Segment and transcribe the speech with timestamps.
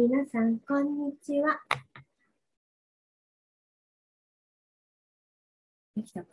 [0.00, 1.58] 皆さん、こんにちは。
[5.96, 6.28] できたか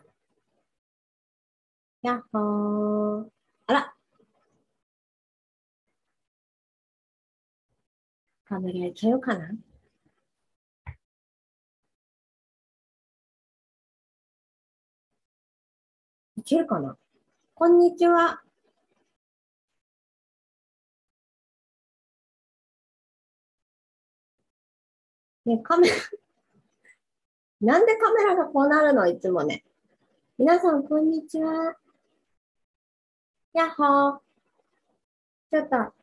[2.04, 2.12] な？
[2.12, 3.26] やっほー。
[3.66, 3.96] あら。
[8.46, 9.50] カメラいけるかな？
[16.38, 16.96] いけるかな？
[17.56, 18.45] こんにちは。
[25.46, 25.96] ね、カメラ、
[27.62, 29.08] なんでカメラがこうなるの？
[29.08, 29.64] いつもね。
[30.40, 31.76] 皆さん、こんにちは。
[33.54, 34.20] やっほー。
[35.52, 35.94] ちょっと。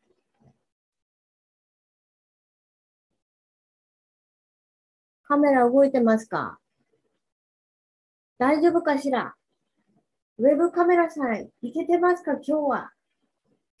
[5.25, 6.59] カメラ動いてますか？
[8.37, 9.35] 大丈夫かしら？
[10.37, 12.33] ウェブカメラさん、いけてますか？
[12.35, 12.91] 今日は。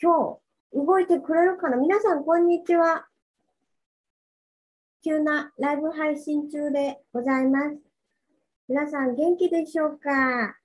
[0.01, 0.39] 今
[0.73, 1.77] 日、動いてくれるかな？
[1.77, 3.07] 皆さん、こんにちは。
[5.03, 7.77] 急なライブ配信中でございます。
[8.69, 10.55] 皆さん元気でしょうか？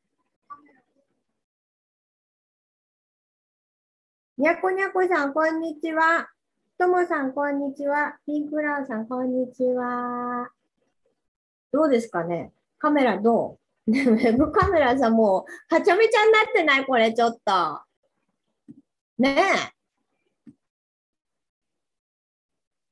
[4.36, 6.28] にゃこにゃこさん、こんにちは。
[6.78, 8.16] ともさん、こんにちは。
[8.26, 10.48] ピンクラウさん、こんにちは。
[11.72, 12.52] どうですかね？
[12.78, 13.58] カメラど
[13.88, 16.86] う、 ウェブカメラさん、もう、はちゃめちゃになってない？
[16.86, 17.80] これ、ちょっと。
[19.18, 20.52] ねえ。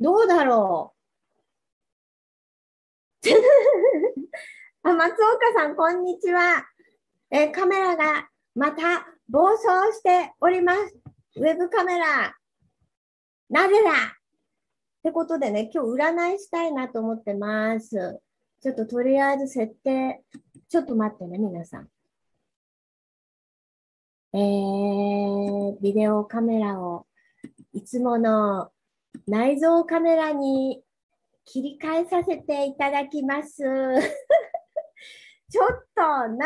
[0.00, 0.95] どうだろう？
[4.84, 6.64] あ松岡さん、こんにちは。
[7.28, 9.66] えカメラがまた暴走
[9.98, 10.96] しております。
[11.36, 12.36] ウェブカメラ。
[13.50, 13.94] なぜだっ
[15.02, 18.20] てことでね、今日占いしたいなと思ってます。
[18.62, 20.22] ちょっととりあえず設定、
[20.68, 21.88] ちょっと待ってね、皆さん。
[24.34, 27.06] えー、ビデオカメラを
[27.72, 28.70] いつもの
[29.26, 30.82] 内蔵カメラに
[31.46, 33.62] 切り替えさせていただきます。
[35.48, 36.36] ちょっと、なん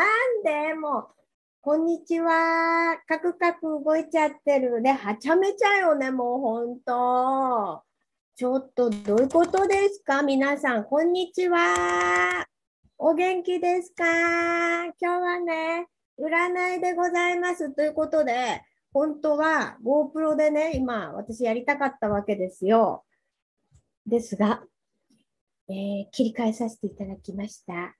[0.43, 1.07] でもう、
[1.59, 2.99] こんにちは。
[3.07, 4.81] カクカク動いちゃってる。
[4.83, 7.83] で、はちゃめちゃよね、もうほんと。
[8.35, 10.21] ちょっと、どういうことですか？
[10.21, 12.45] 皆さん、こんにちは。
[12.99, 14.85] お元気ですか？
[14.85, 15.87] 今日はね、
[16.19, 17.71] 占いでございます。
[17.71, 18.61] ということで、
[18.93, 23.03] 本当は GoPro でね、今、私やりたかったわけですよ。
[24.05, 24.63] ですが、
[25.71, 27.95] えー、切り替えさせていただきました。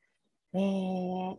[0.54, 1.36] えー、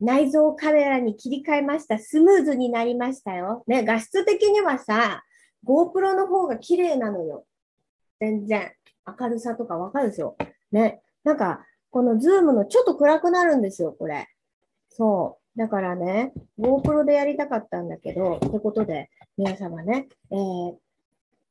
[0.00, 1.98] 内蔵カメラに切り替えました。
[1.98, 3.64] スムーズになりましたよ。
[3.66, 5.22] ね、画質的にはさ、
[5.64, 7.46] GoPro の方が綺麗なのよ。
[8.20, 8.72] 全然。
[9.18, 10.36] 明るさとかわかるでしょ？
[10.72, 11.00] ね。
[11.24, 14.28] なんか、このズームのちょっと暗くなるんですよ、これ。
[14.90, 15.58] そう。
[15.58, 20.76] だからね、GoPro でやりたかったんだけど、ってことで、皆様ね、えー、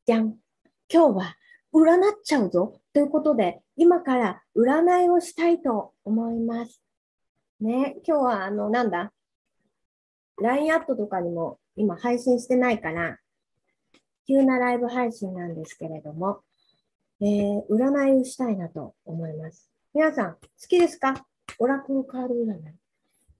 [0.05, 0.35] じゃん。
[0.91, 1.35] 今日は
[1.73, 6.81] 占っちゃうぞということで、今から占いをしたいと思います。
[7.61, 9.11] ね、今日はあの、なんだ
[10.41, 13.17] ?LINE アットとかにも今配信してないから、
[14.27, 16.41] 急なライブ配信なんですけれども、
[17.21, 19.69] えー、占いをしたいなと思います。
[19.93, 21.25] 皆さん、好きですか？
[21.57, 22.61] オラクルカード占い。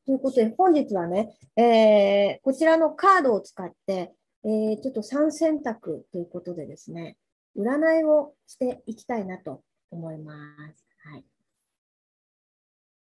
[0.06, 4.14] ということで、本日はね、えー、こちらのカードを使って、
[4.44, 7.18] えー、ちょっと3選択ということでですね、
[7.60, 10.34] 占いをしていきたいなと思いま
[10.74, 10.86] す。
[11.04, 11.26] はい。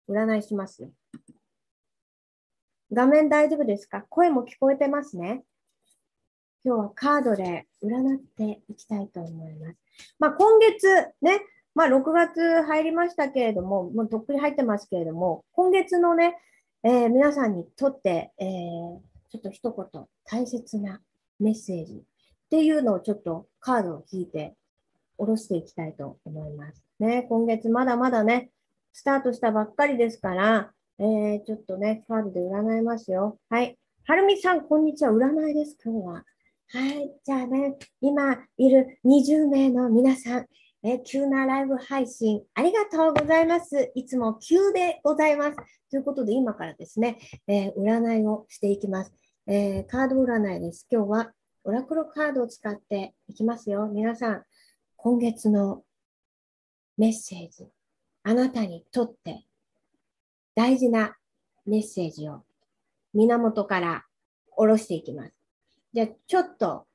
[0.08, 0.90] 占いしますよ。
[2.92, 4.02] 画面大丈夫ですか？
[4.10, 5.44] 声も聞こえてますね。
[6.64, 9.78] 今日はカードで占っていきたいと思います。
[10.18, 10.86] まあ、今月
[11.22, 11.40] ね、
[11.74, 16.36] まあ、6月入りましたけれども、もうとっくに入ってますけれども、今月のね、
[16.84, 21.00] えー、皆さんにとって、えー、ちょっと一言大切な
[21.40, 22.04] メッセージ
[22.52, 24.54] っていうのをちょっとカードを引いて
[25.16, 26.84] 下ろしていきたいと思います。
[27.00, 28.50] ね、今月まだまだね、
[28.92, 33.38] スタートしたばっかりですから、えー、ちょっとね、カードで占いますよ。
[33.48, 33.78] はい。
[34.04, 35.12] はるみさん、こんにちは。
[35.12, 36.12] 占いです、今日は。
[36.12, 37.10] はい。
[37.24, 40.46] じゃあね、今いる20名の皆さん、
[40.82, 43.92] え急なライブ配信ありがとうございます。
[43.94, 45.56] いつも急でございます。
[45.90, 47.16] ということで、今からですね、
[47.46, 49.12] えー、占いをしていきます。
[49.46, 50.86] えー、カード占いです。
[50.90, 51.32] 今日は
[51.64, 53.86] オラクロカードを使っていきますよ。
[53.86, 54.42] 皆さん、
[54.96, 55.84] 今月の
[56.96, 57.68] メッセージ、
[58.24, 59.46] あなたにとって
[60.54, 61.16] 大事な
[61.64, 62.42] メッセージを
[63.14, 64.04] 源から
[64.50, 65.32] 下ろしていきます。
[65.92, 66.86] じゃあ、ちょっと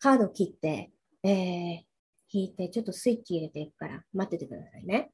[0.00, 0.90] カード切って、
[1.22, 1.82] えー、
[2.30, 5.12] 引いて、ちょっとスイッチ入れていくから待っててくださいね。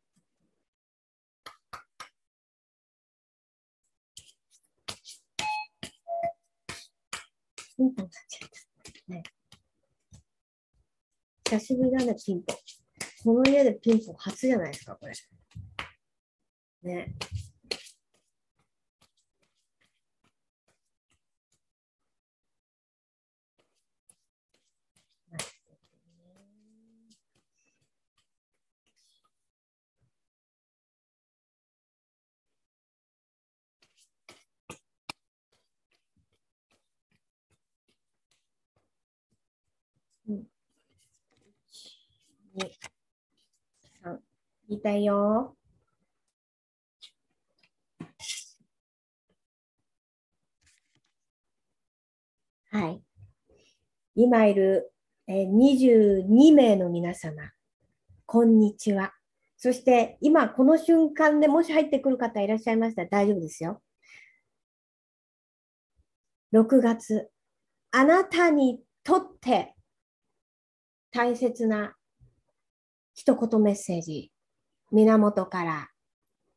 [7.76, 8.67] ピンポンになっちゃった。
[9.08, 9.22] ね。
[11.44, 12.56] 久しぶりだね、ピンポン。
[13.24, 15.12] この家でピンポン初じゃないですか、これ。
[16.82, 17.14] ね。
[40.28, 40.46] うん。
[42.56, 42.70] 2、
[44.68, 44.70] 3。
[44.70, 45.56] 言いたよ。
[52.70, 53.02] はい。
[54.14, 54.92] 今いる、
[55.26, 57.50] 22名の皆様、
[58.26, 59.14] こんにちは。
[59.56, 63.82] そして今この瞬間でもし入ってくる方いらっしゃいましたら大丈夫ですよ。
[66.52, 67.30] 6月、
[67.90, 69.74] あなたにとって
[71.10, 71.96] 大切な
[73.14, 74.30] 一言メッセージ、
[74.90, 75.88] 源から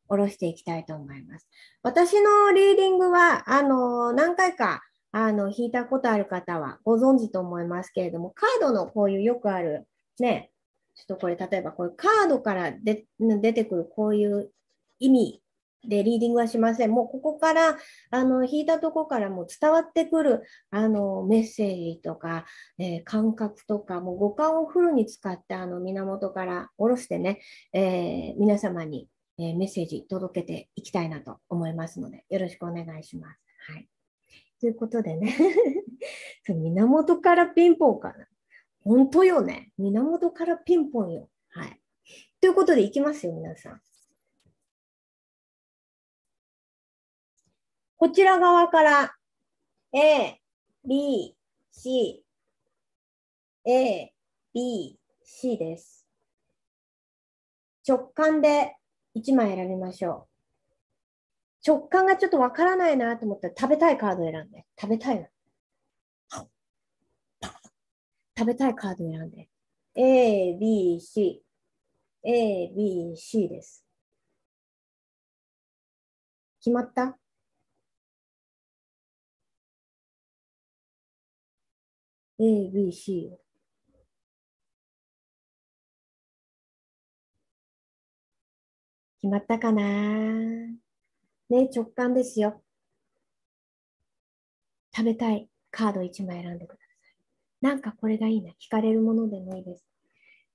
[0.08, 1.48] 下ろしていきたいと思います。
[1.82, 9.86] 私のリーディングは、あの、何回か、あの、引いたことある方はご存知と思いますけれども、カードのこういうよくある、
[10.18, 10.50] ね、
[10.94, 14.50] ちょっとこれ、例えばこれカードからで出てくるこういう
[14.98, 15.42] 意味
[15.88, 16.92] でリーディングはしません。
[16.92, 17.76] もうここから、
[18.10, 22.44] あの、弾いたとこからも伝わってくる、あの、メッセージとか、
[22.78, 27.40] えー感覚とか、もう五感をフルに使って、あの、源から下ろしてね、
[27.72, 29.08] えー皆様に、
[29.38, 33.40] えーメッセージ届けていきたいなと思いますので、よろしくお願いします。
[33.72, 33.88] はい。
[34.60, 35.36] ということでね、
[36.48, 38.28] 源からピンポンかな。
[38.84, 39.72] 本当よね。
[39.78, 41.28] 源からピンポンよ。
[41.50, 41.80] はい。
[42.40, 43.80] ということで、いきますよ、皆さん。
[48.02, 49.14] こちら側から
[49.92, 50.40] A、
[50.84, 51.36] B、
[51.70, 52.24] C、
[53.64, 54.12] A、
[54.52, 56.04] B、C です。
[57.86, 58.74] 直感で
[59.14, 60.26] 1枚選びましょ
[61.64, 61.70] う。
[61.70, 64.66] 直感がちょっとわからないなと思ったら食べたいカード選んで。
[64.76, 65.28] 食べたいな。
[68.36, 69.48] 食べたいカード選んで。
[69.94, 71.40] A、B、C。
[72.24, 73.86] A、B、C です。
[76.58, 77.21] 決まった？
[82.42, 83.38] ?A、B、C を。
[89.20, 89.82] 決まったかな？
[91.48, 92.60] ね、直感ですよ。
[94.94, 96.88] 食べたいカード1枚選んでください。
[97.60, 98.50] なんかこれがいいな。
[98.52, 99.84] 惹かれるものでもいいです。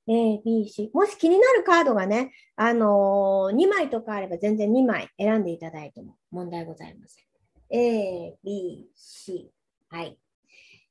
[0.07, 0.91] A、B、C。
[0.93, 7.23] もし気になるカードがね、あのー、2枚とかあれば全然2枚選んでいただいても問題ございません。
[7.69, 9.51] A、B、C。
[9.89, 10.19] はい。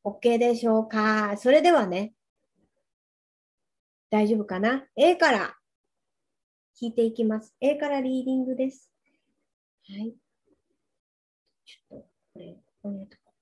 [0.07, 1.37] OK でしょうか？
[1.37, 2.15] それではね、
[4.09, 5.57] 大丈夫かな ?A から
[6.81, 7.57] 引いていきます。
[7.61, 8.89] A からリーディングです。
[9.89, 10.15] はい。
[11.65, 13.33] ちょっと、これ、こういうとこ。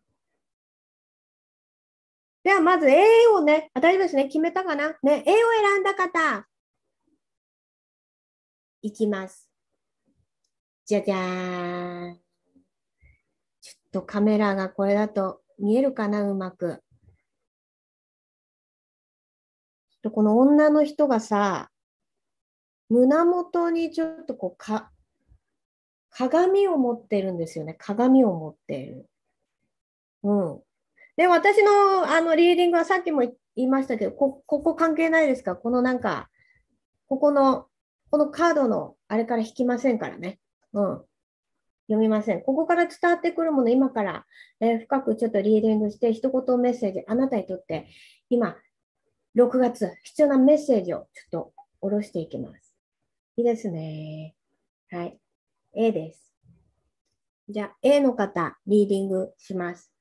[2.45, 4.25] では、まず A をね、あ、大丈夫ですね。
[4.25, 4.97] 決めたかな？
[5.03, 6.49] ね、A を選んだ方。
[8.81, 9.51] いきます。
[10.87, 12.21] じゃじゃーん。
[13.61, 16.83] ちょっとカメラがこれだと見えるかなうまく。
[20.13, 21.71] この女の人がさ、
[22.91, 24.91] 胸元にちょっとこうか、
[26.11, 27.75] 鏡を持ってるんですよね。
[27.79, 29.09] 鏡を持っている。
[30.23, 30.63] うん。
[31.17, 35.57] で、私のあのリーディングはさっきも言いましたけど、こここ関係ないですか？
[35.57, 36.29] このなんか、
[37.07, 37.67] ここの、
[38.11, 40.39] このカードのあれから引きませんからね。
[40.73, 41.05] うん。
[41.87, 42.43] 読みません。
[42.43, 44.27] ここから伝わってくるもの、今から、
[44.61, 47.87] えー深くちょっとリーディングして、一言メッセージ、あなたにとって、
[48.31, 48.57] 今、
[49.37, 52.75] 6月、必要なメッセージをちょっと下ろしていきます。
[53.37, 54.35] いいですね。
[54.91, 55.19] はい。
[55.75, 56.33] A です。
[57.49, 59.94] じゃあ、A の方、リーディングします。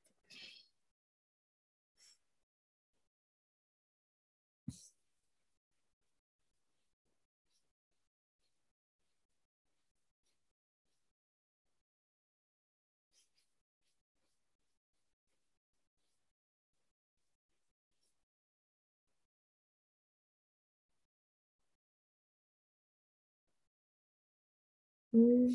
[25.14, 25.50] うん、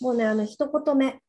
[0.00, 1.20] もうね、あの、一言目。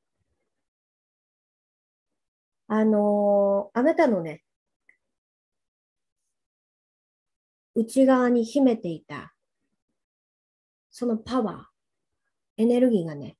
[2.67, 4.43] あのーあなたのね、
[7.74, 9.33] 内側に秘めていた、
[10.91, 13.38] そのパワー、エネルギーがね、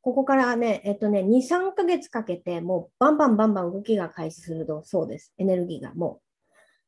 [0.00, 5.34] ここからね、えっとね、2、3ヶ月かけて、もうバンバンバンバン動きが開始すると、そうです。
[5.36, 6.22] エネルギーがも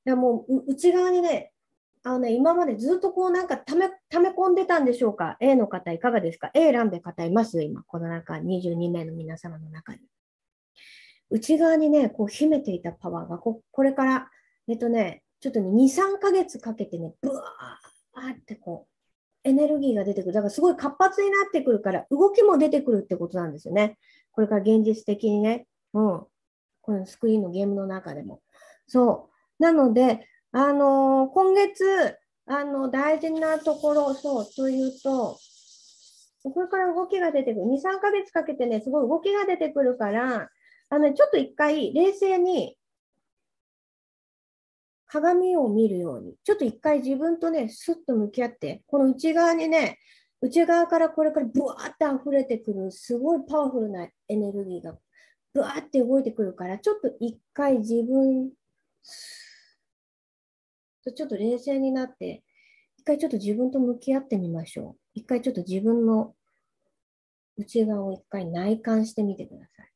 [0.06, 0.08] う。
[0.08, 1.51] でも、う内側にね、
[2.04, 10.00] あのね、今までずっとこうなんかため溜め込んでたんでしょうか ?A の方いかがですか ?A 選んで方います今、この中、22名の皆様の中に。
[11.30, 14.30] 内側にね、こう秘めていたパワーがこ、これから、
[14.68, 20.32] えっとね、ちょっとね、2、3ヶ月かけてね、ブワーってこう、エネルギーが出てくる。
[20.32, 23.98] だからすごい活発になってくるから、動きも出てくるってことなんですよね。
[24.32, 25.66] これから現実的にね。
[25.94, 26.26] うん。
[26.80, 28.40] このスクリーンのゲームの中でも。
[28.86, 29.62] そう。
[29.62, 32.16] なので、あの、今月、
[32.46, 35.38] あの、大事なところ、そう、というと、
[36.44, 37.66] これから動きが出てくる。
[37.66, 40.50] 2、3ヶ月かけてね、すごい動きが出てくるから、
[40.90, 42.76] あの、ちょっと一回冷静に
[45.06, 49.98] 鏡を見るように、ちょっと一回自分とね、スッと向き合って、この内側にね、
[50.42, 54.98] 内側からこれからブワーって溢れてくる、すごいパワフルなエネルギーが
[55.54, 58.50] ブワーって動いてくるから、ちょっと一回自分、
[61.10, 62.44] ちょっと冷静になって、
[62.98, 64.96] 一回ちょっと自分と向き合ってみましょう。
[65.14, 66.34] 一回ちょっと自分の
[67.56, 69.90] 内側を一回内観してみてください。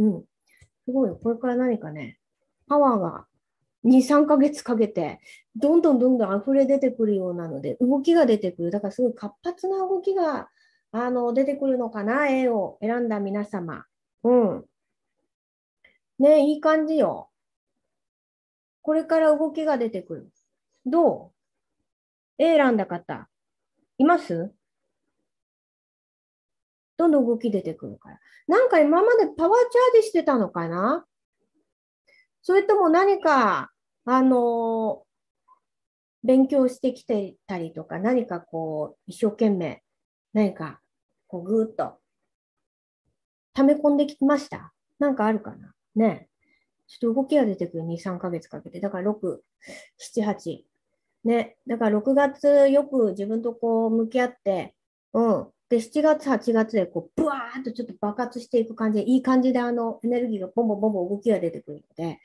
[0.00, 0.24] うん。
[0.84, 2.18] すごいよこれから何かね、
[2.68, 3.26] パワーが
[3.84, 5.20] 2、3ヶ月かけて、
[5.56, 8.70] どんどんどんどん溢れ出てくるようなので、動きが出てくる。
[8.70, 10.50] だからすごい活発な動きが
[10.92, 13.84] あの出てくるのかな、絵を選んだ皆様。
[14.24, 14.64] うん。
[16.18, 17.30] ね、いい感じよ。
[18.82, 20.30] これから動きが出てくる。
[20.86, 21.32] ど
[22.38, 23.28] う ?A 選んだ方、
[23.98, 24.52] います？
[26.96, 28.18] どんどん動き出てくるから。
[28.46, 31.06] なんか今までパワーチャージしてたのかな？
[32.42, 33.70] それとも何か、
[34.04, 35.02] あの
[36.24, 39.82] 勉強してきてたりとか、何かこう、一生懸命、
[40.32, 40.80] 何か、
[41.26, 41.98] こう、ぐーっと、
[43.54, 44.72] 溜め込んできました？
[44.98, 45.72] なんかあるかな？
[45.94, 46.28] ね
[46.86, 48.80] ちょっと動きが出てくる2、3ヶ月かけて。
[48.80, 49.42] だから6、
[50.16, 50.69] 7、8。
[51.24, 51.56] ね。
[51.66, 54.74] だから6月よく自分とこう向き合って、
[55.12, 55.46] うん。
[55.68, 62.18] で、7月、8月でこう、ブワーっとちょっと爆発していく感じで、いい感じであのエネルギーがボンボンボンボン動きが出てくるので、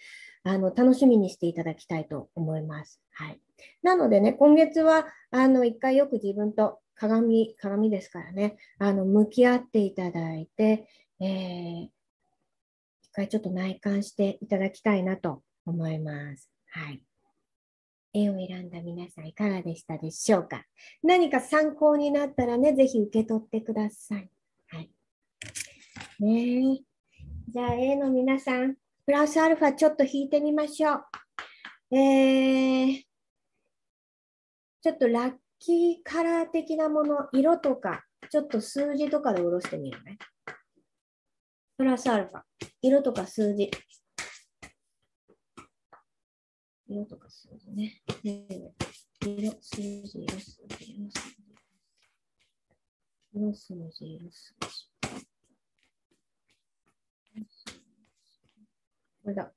[0.43, 3.01] あの楽しみにしていただきたいと思います。
[3.11, 3.39] はい。
[3.81, 10.87] なのでね、今月は、あの、一回よく自分と鏡、鏡ですからね、あの、向き合っていただいて、
[11.19, 11.91] えー、一
[13.11, 16.49] 回ちょっと内観していただきたいなと思います。
[16.69, 17.01] はい。
[18.17, 20.63] 絵を選んだ皆さんいかがでしたでしょうか？
[21.03, 24.29] 何か参考になったらね、ぜひ受け取ってください。
[24.69, 24.89] はい。
[26.19, 26.79] ね
[27.49, 31.05] じゃあ A の皆さん、プラスアルファちょっと引いてみましょう。
[31.91, 33.03] えー、
[34.81, 40.17] ちょっとラッキーカラー的なもの、色とか、ちょっと数字とかで下ろしてみるね。
[41.77, 42.41] プラスアルファ、
[42.81, 43.69] 色とか数字。
[46.87, 48.01] 色とか数字ね。
[48.23, 48.81] 色、数
[49.21, 50.95] 字、色、数字、色、数字。
[53.33, 54.95] 色、数字、色、数字。
[59.23, 59.51] これだ。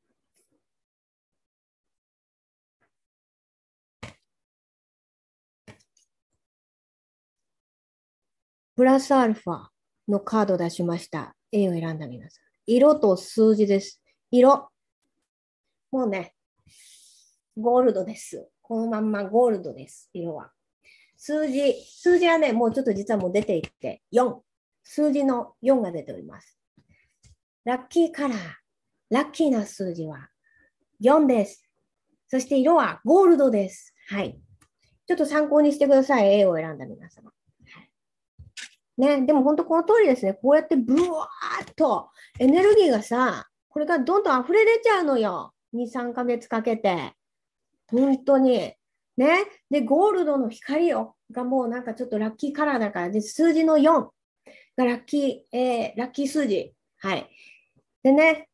[8.74, 9.66] プラスアルファ
[10.08, 11.36] のカード出しました。
[11.52, 12.44] A を選んだ皆さん。
[12.64, 14.00] 色と数字です。
[14.30, 14.70] 色。
[15.90, 16.34] もうね、
[17.60, 18.48] ゴールドです。
[18.62, 20.52] このまんまゴールドです、色は。
[21.16, 24.36] 数字、数字はね、もうちょっと実はもう出ていって、4。
[24.84, 26.56] 数字の4が出ております。
[27.64, 28.38] ラッキーカラー、
[29.10, 30.30] ラッキーな数字は
[31.02, 31.68] 4です。
[32.28, 33.92] そして色はゴールドです。
[34.08, 34.38] はい。
[35.06, 36.40] ちょっと参考にしてください。
[36.40, 37.32] A を選んだ皆様。
[38.96, 40.34] ね、でも本当この通りですね。
[40.34, 45.52] こうやってブワーっとエネルギーがさ、これからどんどん溢れ出ちゃうのよ。
[45.74, 47.17] 2、3ヶ月かけて。
[47.88, 48.74] 本当に。
[49.16, 49.44] ね。
[49.70, 54.08] で、ゴールドの光をがもうなんかちょっとラッキーカラーだから、で、数字の4
[54.76, 56.72] がラッキー、えー、ラッキー数字。
[56.98, 57.28] はい。
[58.02, 58.48] でね、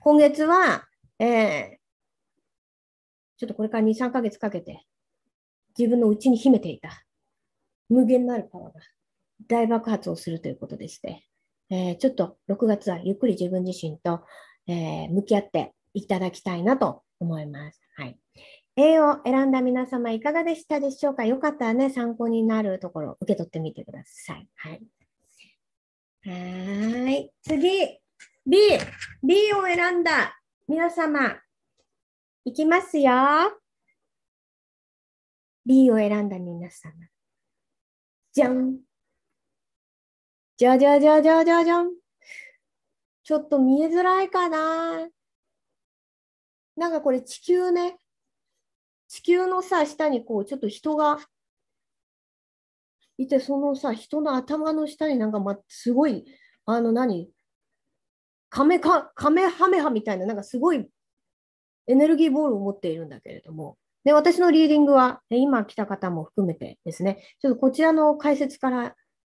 [0.00, 0.86] 今月は、
[1.18, 1.76] えー、
[3.38, 4.84] ちょっとこれから2、3ヶ月かけて、
[5.78, 7.04] 自分の内に秘めていた
[7.88, 8.80] 無限なるパワーが
[9.46, 11.24] 大爆発をするということでして、
[11.70, 14.24] えー、ちょっと6月はゆっくり自分自身と、
[14.66, 17.80] えー、向き合っていただきたいなと思います。
[17.96, 18.18] はい。
[18.80, 21.24] A を選んだ皆様いかがでしたでしょうか？
[21.24, 24.48] よかったらね、参考になるところ受け取ってみてください。
[24.54, 24.82] はい。
[26.24, 27.32] はい。
[27.42, 28.00] 次、
[28.46, 28.56] B。
[29.20, 31.40] B を選んだ皆様、
[32.44, 33.12] いきますよ。
[35.66, 36.94] B を選んだ皆様。
[38.32, 38.78] じゃん。
[40.56, 41.90] じゃじゃじゃじゃじゃじゃん。
[43.24, 45.08] ちょっと見えづらいかな。
[46.76, 47.98] なんかこれ地球ね、
[49.08, 51.18] 地球のさ、下にこう、ちょっと人が
[53.16, 56.24] いて、そのさ、人の頭の下になんか、ま、すごい、
[56.66, 57.30] あの何、
[58.50, 60.88] カメか、カメハメハみたいな、なんかすごい
[61.86, 68.94] エネルギーボールを持っているんだけれども、で、私のリーディングは、今来た方も含めてですね、ちょっとこちらの解説から、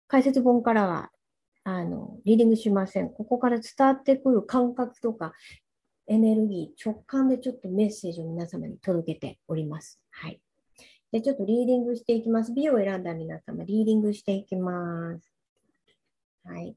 [0.07, 1.09] 解説本からは、
[1.63, 3.09] あの、リーディングしません。
[3.09, 5.33] ここから伝わってくる感覚とか、
[6.07, 9.99] エネルギー、直感でちょっとメッセージを皆様に届けております。
[10.09, 10.41] はい。
[11.11, 12.53] で、ちょっとリーディングしていきます。
[12.53, 15.31] 美を選んだ皆様、リーディングしていきます。
[16.43, 16.75] はい。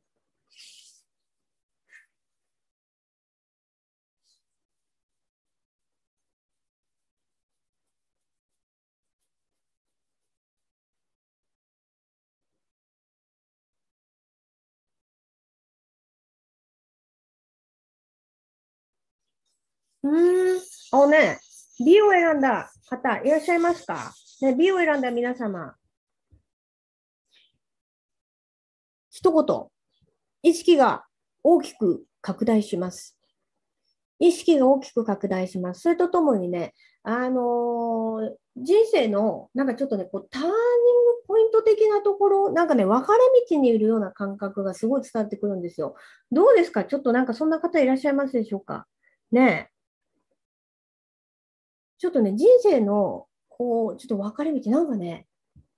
[20.04, 20.61] うん、
[20.92, 21.40] あのね、
[21.82, 25.75] B を選んだ方いらっしゃいますか、ね、?B を選んだ皆様。
[29.11, 29.66] 一言、
[30.42, 31.06] 意識が
[31.42, 33.16] 大きく拡大します。
[34.18, 35.80] 意識が大きく拡大します。
[35.80, 40.54] それとともにね、あのー、人生の、なんかちょっとね、こう、ターニング
[41.26, 45.96] ポイント的なところ、なんかね、分かれ道にいるような感覚がすごい伝わってくるんですよ。
[46.30, 46.84] どうですか？
[46.84, 48.87] ちょっとなんかそんな方いらっしゃいますでしょうか？
[49.32, 49.70] ね
[52.04, 55.26] ちょっとね、人生の、こう、ちょっと分かれ道、なんかね、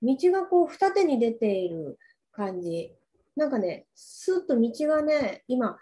[0.02, 2.00] 道がこう、二手に出ている
[2.33, 2.92] 感じ。
[3.37, 5.78] なんかね、スッと道がね、今、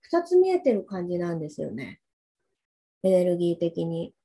[0.00, 2.00] 二つ見えてる感じなんですよね。
[3.04, 4.16] エネルギー的に。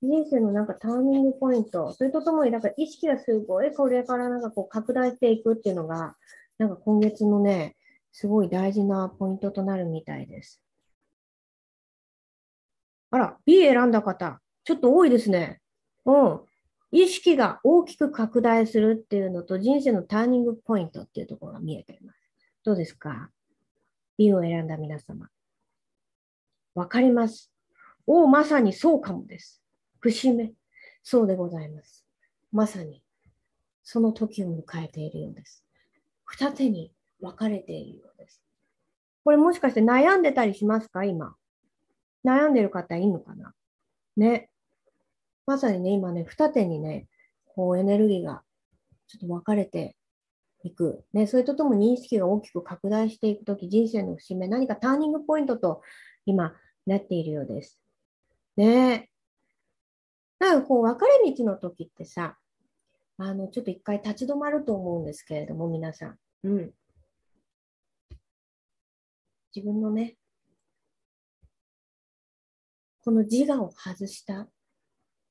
[0.00, 6.14] 人生のなんかターニングポイント、それとともになんか意識がすごいこれからなんかこう拡大していくっていうのが、
[6.56, 7.74] なんか今月のね、
[8.12, 10.62] すごい大事なポイントとなるみたいです。
[13.10, 15.60] あら、B 選んだ方、ちょっと多いですね。
[16.04, 16.40] うん。
[16.90, 22.18] 意識が大きく拡大するっていうのと人生のターニングポイントっていうところが見えています。
[22.64, 23.30] どうですか
[24.16, 25.28] ?B を選んだ皆様。
[26.74, 27.52] わかります。
[28.06, 29.62] おお、まさにそうかもです。
[30.00, 30.52] 節目。
[31.02, 32.06] そうでございます。
[32.52, 33.02] まさに、
[33.82, 35.64] その時を迎えているようです。
[36.24, 38.42] 二手に分かれているようです。
[39.24, 41.04] これもしかして悩んでたりしますか？
[41.04, 41.34] 今。
[42.28, 43.54] 悩んでる方いるのかな？
[44.16, 44.50] ね。
[45.46, 47.08] まさにね、今ね、二手にね、
[47.46, 48.42] こうエネルギーが
[49.06, 49.96] ちょっと分かれて
[50.62, 51.04] いく。
[51.12, 55.80] ね、それとともに意識が大きく拡大していくとき、人生の節目、何かターニングポイントと
[56.26, 56.54] 今
[56.86, 57.80] なっているようです。
[58.56, 59.08] ね
[60.38, 62.36] なんかこう、分かれ道の時ってさ、
[63.16, 66.18] あの、ちょっと一回立ち止まると思うんですけれども、皆さん。
[66.44, 66.70] うん。
[69.54, 70.16] 自分のね、
[73.08, 74.50] この自我を外した、こ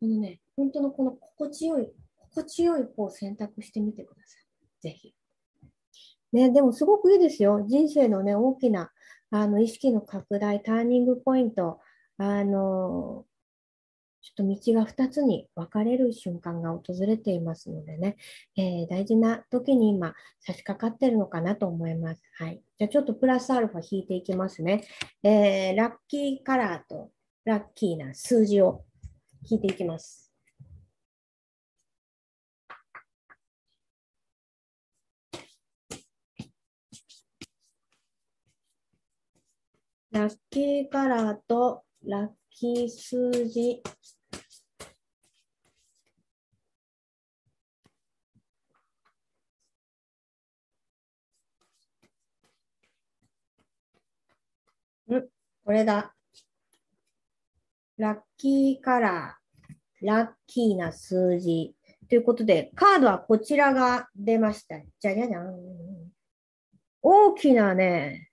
[0.08, 1.88] のね、本当のこの心地よい、
[2.32, 4.82] 心地よい方を選択してみてください。
[4.82, 5.14] ぜひ。
[6.34, 7.68] ね、でもすごくいいですよ。
[7.68, 8.90] 人生のね、大きな
[9.30, 11.80] あの意識の拡大、ターニングポイント、
[12.18, 13.26] あの、
[14.22, 18.18] ちょっと道が2つに分かれる瞬間が訪れていますのでね、
[18.58, 22.24] えー、大事な時に今差し掛かってるのかなと思います。
[22.40, 22.60] はい。
[22.80, 24.84] じゃあちょっとプラスアルファ引いていきますね。
[25.22, 27.12] えー、ラッキーカラーと
[27.48, 28.84] ラッキーな数字を
[29.50, 30.34] 聞いていきます。
[40.12, 43.82] ラッキーカラーとラッキー数字。
[55.10, 55.30] ん
[55.64, 56.17] これだ。
[57.98, 61.74] ラッキーカラー、ラッキーな数字。
[62.08, 64.78] ということで、カードはこちらが出ました。
[65.00, 65.56] じゃじゃじゃん。
[67.02, 68.30] 大きなね、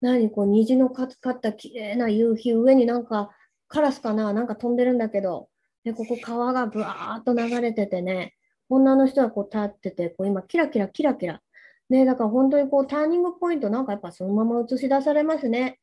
[0.00, 3.30] 何こう虹のかかった綺麗な夕日、上になんか
[3.68, 4.32] カラスかな？
[4.32, 5.48] なんか飛んでるんだけど、
[5.84, 8.34] でここ川がぶわーっと流れててね、
[8.68, 11.40] 女の人がこう立ってて、こう今キラキラキラキラ。
[11.88, 15.78] ね、だから本当にこうターニングポイントなんかやっぱそのまま映し出されますね。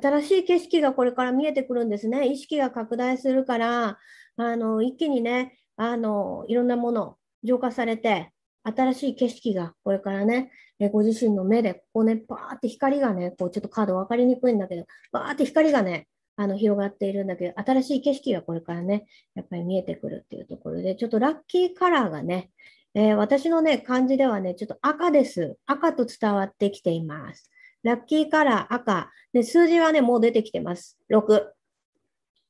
[0.00, 2.28] 新しい景色がこれから見えてくるんですね。
[2.28, 3.98] 意識が拡大するから、
[4.36, 8.30] あの一気にね、あのいろんなもの浄化されて、
[8.64, 22.50] 新しい景色がこれからね、えご自身の目で、ここね、バーって光がね、こうちょっとカード分かりにくいんだけど、バーって光がね、あの広がっているんだけど、新しい景色がこれからね、やっぱり見えてくるっていうところで、ちょっとラッキーカラーがね、
[22.94, 25.56] えー、私のね、感じではね、ちょっと赤です。
[25.66, 27.50] 赤と伝わってきています。
[27.84, 29.10] ラッキーカラー赤。
[29.32, 30.98] で、数字はね、もう出てきてます。
[31.12, 31.42] 6。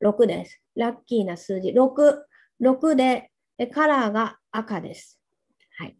[0.00, 0.60] 6です。
[0.76, 1.70] ラッキーな数字。
[1.70, 2.22] 6。
[2.62, 3.30] 6で、
[3.72, 5.20] カラーが赤です。
[5.76, 5.96] はい。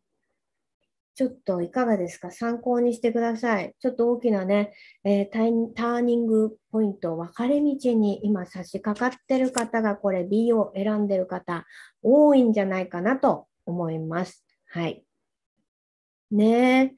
[1.16, 2.30] ちょっといかがですか？
[2.30, 3.74] 参考にしてください。
[3.80, 4.72] ちょっと大きなね、
[5.04, 11.66] えー、ターニングポイント、分かれ道に今差し掛かってる方が、これ B を選んでる方、
[12.02, 14.44] 多いんじゃないかなと思います。
[14.66, 15.04] はい。
[16.30, 16.94] ねえ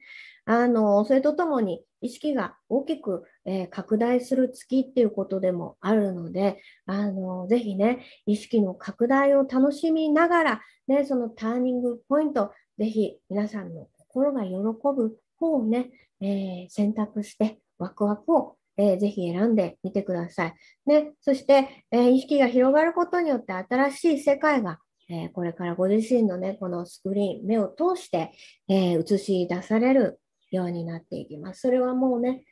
[0.47, 15.89] あの、それとともに意識が大きく、えー、拡大する月っていうことでもあるので、あの、ぜひね、意識の拡大を楽しみながら、ね、そのターニングポイント、ぜひ皆さんの心が喜ぶ方をね、
[16.21, 20.55] えー、選択してワクワクを、えー、ぜひ選んでみてください。
[20.85, 24.79] ね、そして、えー、意識が広がることによって新しい世界が
[25.09, 28.31] えこれからご自身のね、このスクリーン、目を通して、
[28.67, 30.19] え映し出される
[30.51, 31.61] ようになっていきます。
[31.61, 32.43] それはもうね、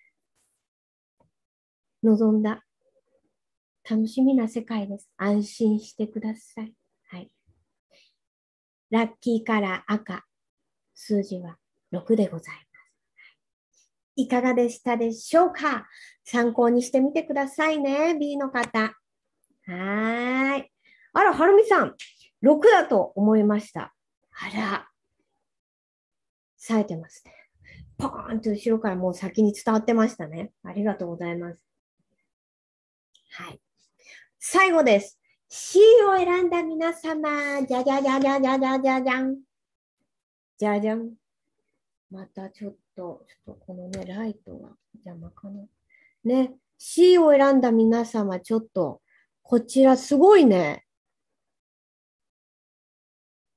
[2.03, 2.63] 望んだ
[3.89, 5.09] 楽しみな世界です。
[5.17, 6.73] 安心してください。
[7.09, 7.31] はい。
[8.89, 10.25] ラッキーカラー赤、
[10.93, 11.57] 数字は
[11.91, 12.65] 6でございます。
[14.15, 15.87] いかがでしたでしょうか？
[16.23, 18.95] 参考にしてみてくださいね、B の方。
[19.67, 20.71] はい。
[21.13, 21.95] あら、はるみさん、
[22.43, 23.93] 6だと思いました。
[24.31, 24.89] あら、
[26.57, 27.34] 冴えてますね。
[27.97, 30.51] ポーンと後ろからもう先に伝わってましたね。
[30.63, 31.59] ありがとうございます。
[33.31, 33.59] はい。
[34.39, 35.19] 最後です。
[35.47, 39.37] C を選んだ皆様、じゃじゃじゃじゃじゃじゃじゃじゃん。
[40.57, 41.13] じゃじゃん。
[42.11, 45.63] またちょっと、ちょっとこのね、ライトが邪魔かな。
[46.23, 49.01] ね、C を選んだ皆様、ちょっと、
[49.43, 50.85] こちらすごいね。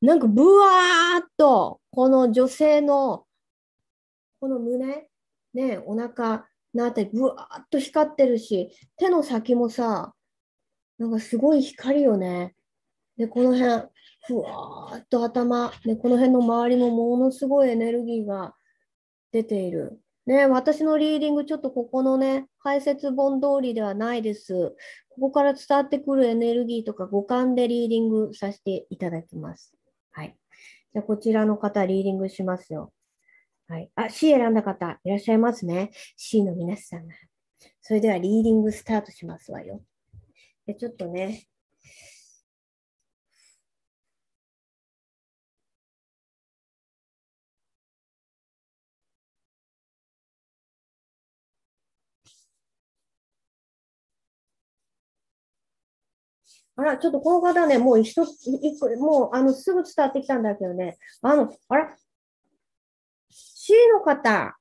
[0.01, 3.27] なんかブワーっと、この女性の、
[4.40, 5.09] この胸、
[5.55, 10.14] ね、お腹のあたり、ブワーっと光ってるし、手の先もさ、
[10.98, 12.55] なんかすごい光よね。
[13.16, 13.88] で、この辺、
[14.27, 18.55] ふわーっと頭、ね、この辺の周りもものすごいエネルギーが
[19.33, 20.01] 出ている。
[20.27, 24.77] ね、私のリーディング、ちょっとここのね、解説本通りではないです。
[25.09, 29.74] ここから伝わってくるエネルギーとか五感でリーディングさせていただきます。
[30.12, 30.37] はい。
[30.92, 32.92] じゃあ、こちらの方、リーディングしますよ。
[33.68, 33.90] はい。
[33.96, 35.90] あ、C 選んだ方、いらっしゃいますね。
[36.16, 37.07] C の皆さん。
[37.83, 39.83] それでは、リーディングスタートしますわよ。
[40.66, 41.46] でちょっとね、
[56.76, 60.96] あら、ちょっとこの方ね、もう一つ、一個、もう、あの、すぐ伝わってきたんだけどね。
[61.22, 61.96] あの、あら、
[63.68, 64.57] C の方、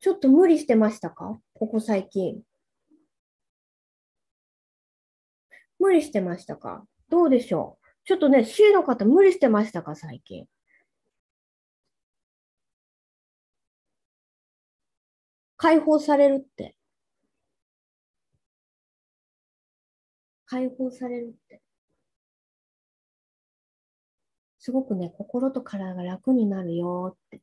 [0.00, 1.38] ちょっと無理してましたか？
[1.54, 2.42] ここ最近。
[5.78, 6.84] 無理してましたか？
[7.08, 7.86] どうでしょう？
[8.04, 9.94] ちょっとね、C の方無理してましたか？
[9.94, 10.48] 最近。
[15.56, 16.74] 解放されるって。
[20.46, 21.62] 解放されるって。
[24.60, 27.40] すごくね、心と体が楽になるよって。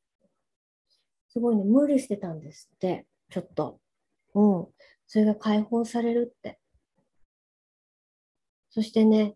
[1.30, 3.80] すごいね、無理してたんですって、ちょっと。
[4.36, 4.68] うん。
[5.08, 6.60] それが解放されるって。
[8.70, 9.36] そしてね、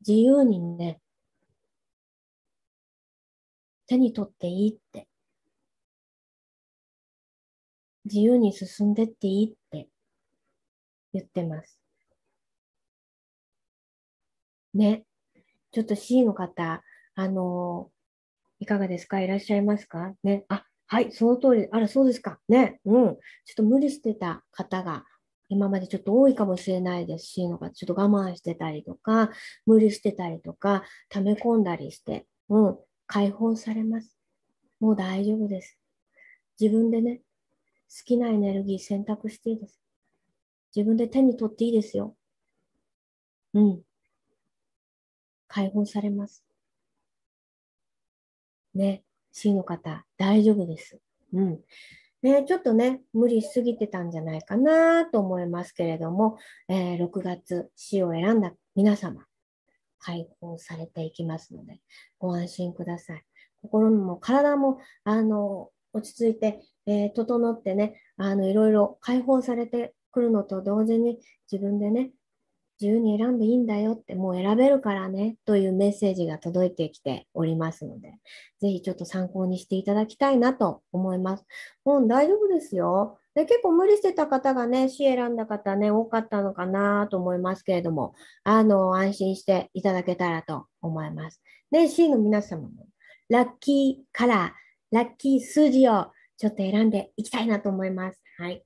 [0.00, 1.00] 自由にね、
[3.86, 5.06] 手に取っていいって。
[8.04, 9.88] 自由に進んでっていいって
[11.12, 11.78] 言ってます。
[14.74, 15.04] ね。
[15.72, 16.82] ちょっと C の方、
[17.14, 17.90] あの、
[18.60, 19.20] いかがですか？
[19.20, 20.14] いらっしゃいますか？
[20.22, 20.44] ね。
[20.48, 21.68] あ、はい、その通り。
[21.72, 22.38] あら、そうですか。
[22.48, 22.80] ね。
[22.84, 22.94] うん。
[22.94, 25.04] ちょっと無理してた方が、
[25.48, 29.30] 今までちょっと多いかもしれないですし、のがちょっと我慢してたりとか、
[29.66, 34.16] 無理してたりとか、溜め込んだりして、うん、解放されます。
[34.78, 35.78] もう大丈夫です。
[36.60, 37.22] 自分でね、
[37.90, 39.80] 好きなエネルギー選択していいです。
[40.74, 42.14] 自分で手に取っていいですよ。
[43.54, 43.82] うん。
[45.52, 46.42] 解放されます。
[48.74, 50.98] ね、C の方、大丈夫です。
[51.34, 51.60] うん。
[52.22, 56.38] ね、ちょっとね、無理しすぎてたんじゃないかなと思いますけれども、
[56.68, 59.26] えー、6月 C を選んだ皆様、
[59.98, 61.80] 解放されていきますので、
[62.18, 63.22] ご安心ください。
[63.60, 71.18] 心も体も、あの、落ち着いて、えー、整ってね、あの、いろいろ解放されてくるのと同時に、
[71.50, 72.12] 自分でね、
[72.82, 78.08] 自由に選んでいいんだよってもう選べるからねというメッセージが届いてきておりますので、
[78.60, 81.44] ぜひちょっと参考にしていただきたいなと思います。
[81.84, 83.18] もう大丈夫ですよ。
[83.36, 91.40] で結構無理してた方がね、C 選んだ方ね、多かったのかなと思いますけれども、あの、安心していただけたらと思います。
[91.70, 92.88] で、C の皆様も、
[93.28, 98.20] ラッキーカラー、ラッキー数字をちょっと選んでいきたいなと思います。
[98.38, 98.64] はい。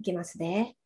[0.00, 0.76] いきますね。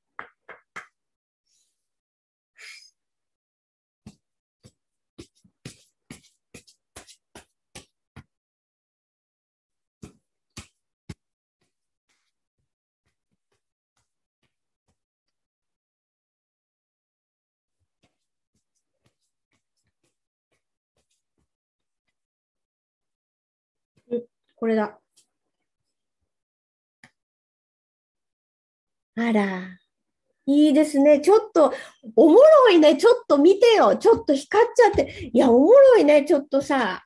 [24.63, 24.97] これだ。
[29.17, 29.79] あら、
[30.47, 31.21] いいですね。
[31.21, 31.73] ちょっと、
[32.17, 32.97] おもろいね。
[32.97, 33.97] ちょっと見てよ。
[33.97, 35.31] ちょっと光っちゃって。
[35.33, 36.25] いや、おもろいね。
[36.25, 37.05] ちょっとさ。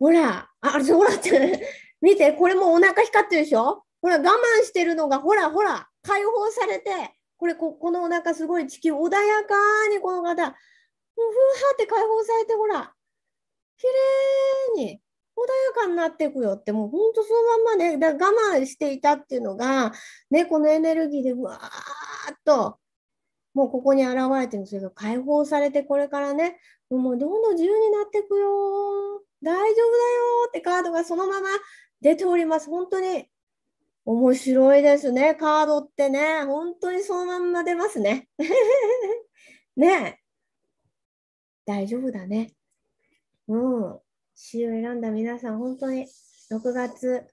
[0.00, 1.68] ほら、あれ、ほらって、
[2.00, 2.32] 見て。
[2.32, 3.84] これもお腹光ってるでしょ？
[4.00, 6.90] ほら、我慢してるのが、ほら、ほら、解放されて、
[7.36, 10.52] これこ、このお腹すごい地球穏やかにこの方、ふわ
[11.74, 12.94] って解放されて、ほら、
[13.78, 13.86] 綺
[14.78, 15.02] 麗に。
[15.36, 15.40] 穏
[15.78, 19.92] やかになっていくよって、もう本当そのまんまね、だ我慢していたっていうのが、
[20.30, 22.78] ね、このエネルギーでわーっと、
[23.54, 26.58] もうここに現れてるんですけど、解放されてこれからね、
[26.90, 29.74] もうどんどん自由になっていくよ大丈夫だよ
[30.48, 31.48] ってカードがそのまま
[32.00, 32.68] 出ております。
[32.70, 33.28] 本当に
[34.04, 35.34] 面白いですね。
[35.34, 38.28] カードってね、本当にそのまんま出ますね。
[39.76, 40.26] ねえ
[41.64, 42.54] 大丈夫だね。
[43.48, 44.00] うん。
[44.36, 46.06] 詩を選んだ皆さん、本当に
[46.50, 47.26] 6月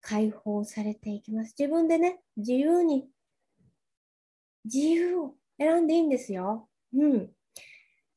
[0.00, 1.54] 解放されていきます。
[1.56, 3.10] 自分でね、自由に、
[4.64, 6.68] 自由を選んでいいんですよ。
[6.94, 7.30] うん。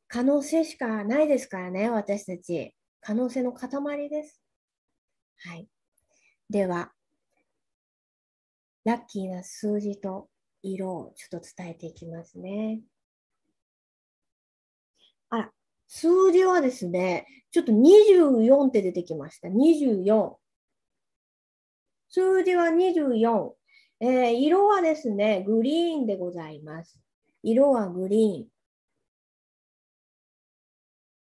[0.08, 2.73] 可能性しかないですからね、私たち。
[3.01, 4.41] 可能性の塊です。
[5.39, 5.67] はい。
[6.49, 6.93] では、
[8.86, 10.30] ラッキーな数字と
[10.63, 12.82] 色をちょっと伝えていきますね。
[15.30, 15.51] あら、
[15.93, 19.49] 数字はですね、ちょっと24って出てきました。
[19.49, 20.36] 24。
[22.10, 23.51] 数字は24。
[23.99, 26.97] えー、色はですね、グリーンでございます。
[27.43, 28.47] 色はグリーン。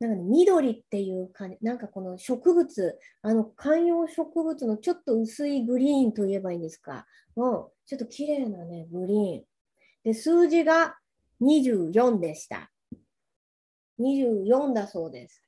[0.00, 7.06] なんかね、緑っていうか、なんかこの植物、あの観葉植物のちょっと薄いグリーンといえばいいんですか。
[7.36, 9.44] もうちょっと綺麗なね、グリーン。
[10.04, 10.96] で、数字が
[11.42, 12.70] 24でした。
[14.04, 15.42] 24だそうです。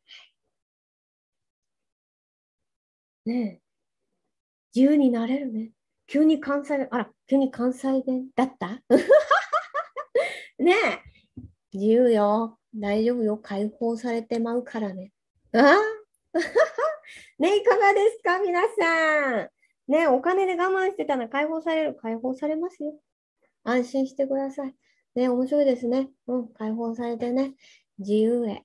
[3.24, 3.60] ねえ、
[4.74, 5.72] 自由になれるね。
[6.06, 8.80] 急に関西、あら、急に関西弁だった？
[10.58, 11.42] ねえ、
[11.72, 12.58] 自由よ。
[12.74, 13.36] 大丈夫よ。
[13.38, 15.12] 解放されてまうからね。
[15.52, 15.76] あ？
[17.38, 19.50] ねいかがですか、皆さん。
[19.88, 21.94] ねお金で我慢してたら解放される。
[21.96, 22.98] 解放されますよ。
[23.64, 24.74] 安心してください。
[25.14, 26.10] ね面白いですね。
[26.26, 27.54] うん、解放されてね。
[27.98, 28.62] 自由へ、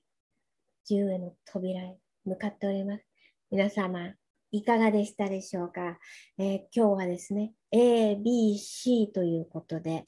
[0.88, 3.04] 自由への扉へ向かっております。
[3.50, 4.12] 皆様、
[4.50, 5.98] いかがでしたでしょうか、
[6.36, 10.04] えー、今日はですね、A、B、C ということで、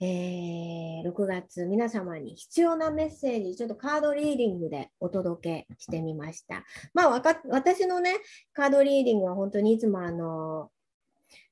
[0.00, 6.66] えー、6月皆様に必要なメッセージ、ちょっとカードリーディングでお届けしてみました。
[6.92, 8.16] まあ、わか私のね、
[8.52, 10.70] カードリーディングは本当にいつもあの、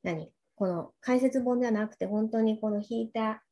[0.03, 0.31] 何？
[0.55, 3.43] この解説本ではなくて、本当にこの引いた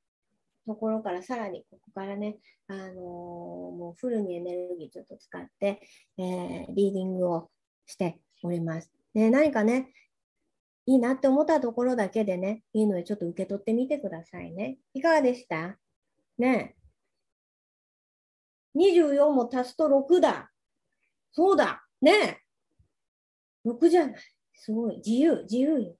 [0.66, 5.81] ところからさらにここからね、あのー、もうフルにエネルギーちょっと使って、
[6.18, 7.50] えー、リーディングを
[7.87, 8.90] しております。
[9.14, 9.92] で何かね、
[10.87, 14.79] いいなって思ったところだけでね、いいのでちょっと受け取ってみてくださいね。
[14.92, 15.79] いかがでした？
[16.38, 16.74] ね
[18.77, 20.50] 24も足すと6だ。
[21.33, 21.85] そうだ。
[22.03, 22.40] ね
[23.66, 24.14] 6じゃない。
[24.55, 24.96] すごい。
[24.96, 25.96] 自由、自由よ。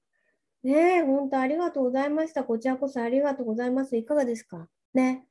[0.65, 2.43] ねえ、本当ありがとうございました。
[2.43, 3.95] こちらこそありがとうございます。
[3.97, 4.67] いかがですか？
[4.95, 5.27] ね。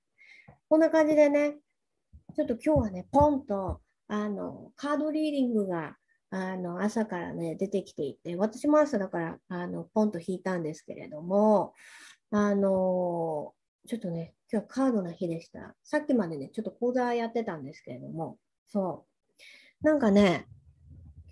[0.68, 1.56] こんな感じでね、
[2.36, 5.96] ちょっと今日はね、ポンと、あの、カードリーディングが、
[6.30, 11.72] あの、朝からね、出てきていて、私も朝だから、あの、ポンと引いたんですけれども、
[12.30, 13.54] あの、
[13.88, 15.74] ちょっとね、今日はカードな日でした。
[15.82, 19.04] さっきまでね、ちょっと講座やってたんですけれども、そ
[19.82, 19.84] う。
[19.84, 20.46] なんかね、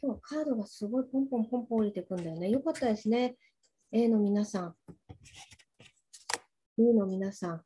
[0.03, 2.51] 今日はカードがすごいポンポンポンポン降りてくんだよね。
[2.51, 3.37] よかったですね。
[3.95, 4.75] A の皆さん、
[6.79, 7.63] B の皆さん、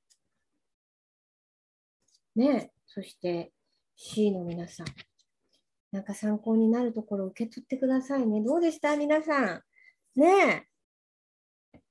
[2.34, 3.52] ねそして
[3.94, 4.86] C の皆さん、
[5.92, 8.42] なんか参考になるところを受け取ってくださいね。
[8.42, 8.96] どうでした？
[8.96, 9.62] 皆さん。
[10.16, 10.66] ね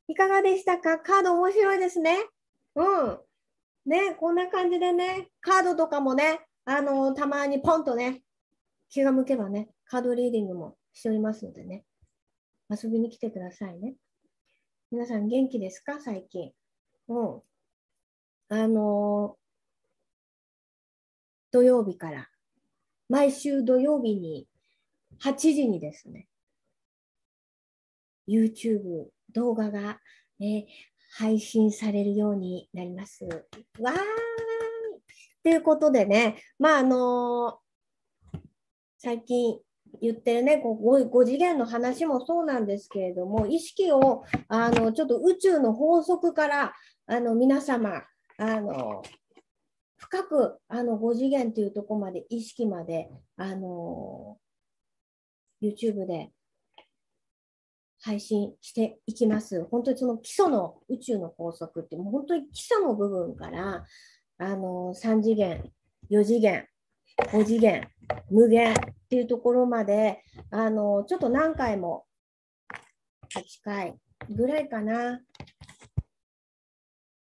[0.10, 1.00] いかがでしたか？
[1.00, 2.18] カード面白いですね。
[2.76, 3.20] うん。
[3.86, 8.22] ね、こんな感じでね、カードとかもね、あのたまにポンとね、
[8.90, 11.86] 気が向けばね、カードリーディングもしておりますのでね、
[12.70, 13.96] 遊びに来てくださいね。
[14.96, 16.00] 皆さん元気ですか？
[16.00, 16.54] 最近。
[17.10, 17.42] うん。
[18.48, 19.36] あの
[21.52, 22.30] 土曜日から、
[23.10, 24.48] 毎週土曜日に
[25.22, 26.30] 8時にですね、
[28.26, 30.00] YouTube 動画が、
[30.40, 30.66] ね、
[31.18, 33.26] 配信されるようになります。
[33.26, 33.98] わーい
[35.44, 37.60] ということでね、まああの
[38.98, 39.60] 最近
[40.02, 46.74] 言ってるね 5, 5次元の話もそうなんですけれども意識をあのちょっと宇宙の法則から
[47.08, 48.04] あの皆様
[48.38, 49.04] あの
[49.98, 54.38] 深くあの5次元というところまで意識まであの
[55.62, 56.32] YouTube で
[58.02, 59.66] 配信していきます。
[59.72, 63.84] 本当にその基礎の宇宙の法則ってもう本当に基礎の部分から
[64.38, 65.64] あの3次元、
[66.12, 66.68] 4次元、
[67.18, 67.88] 5次元、
[68.30, 68.76] 無限っ
[69.10, 72.06] ていうところまであのちょっと何回も
[73.36, 73.96] 8回
[74.30, 75.22] ぐらいかな。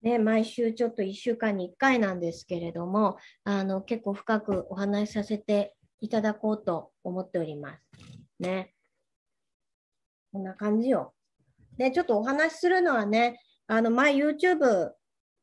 [0.02, 7.82] ね、毎週ちょっと1週間に1回なんですけれどもあの結構深くお話しさせていただこうと思っております。
[8.40, 8.74] ね。
[10.32, 11.14] こんな感じよ。
[11.76, 14.90] で、ちょっとお話しするのはね、あの、前 YouTube、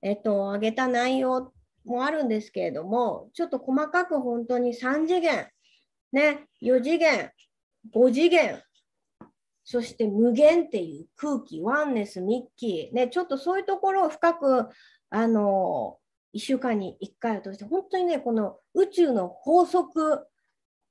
[0.01, 1.53] えっと、上げた内容
[1.85, 5.47] もあるんですけれども、ちょっと細かく本当に3次元、
[6.11, 7.31] ね、4次元、
[7.93, 8.61] 5次元、
[9.63, 14.69] そして無限っていう空気、ワンネス、ミッキー、ね、ちょっとそういうところを深く、
[15.09, 15.97] あの、
[16.35, 20.27] 1週間に1回を通して、本当にね、この宇宙の法則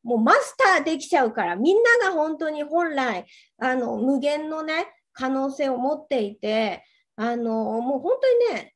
[0.02, 3.26] もうマスターできちゃうから、みんなが本当に本来、
[3.58, 6.84] あの、無限のね、可能性を持っていて、
[7.16, 8.74] あの、もう本当にね、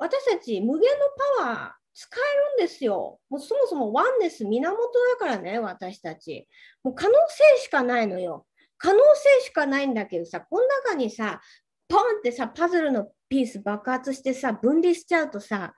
[0.00, 3.20] 私たち無限のパワー使えるんですよ。
[3.28, 6.48] もうそもそもワンネス源だからね、私たち。
[6.82, 8.46] もう可能性しかないのよ。
[8.78, 11.42] 可能性しかないんだけどさ、この中にさ、
[11.86, 15.74] ポンってさ、パズルのピース爆発してさ、分離しちゃうとさ、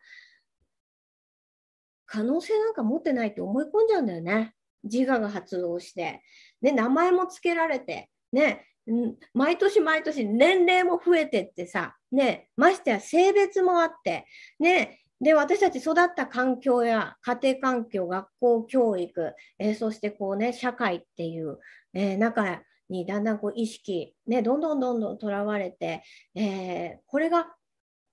[2.07, 4.55] 可能性なんか持ってないって思い込んじゃうんだよね。
[4.85, 6.23] 自我が発動して。
[6.61, 8.09] ね、名前も付けられて。
[8.33, 8.69] ね、
[9.35, 14.27] 毎年毎年年齢も増えてってさ、ね、ましてや性別もあって、
[14.59, 21.59] ね、で、私たち育った環境や家庭環境、学校教育、えー、そしてこうね、社会っていう、
[21.95, 26.03] えー、中にだんだんこう意識、ね、どんどんどんどんとらわれて、
[26.35, 27.55] えー、これが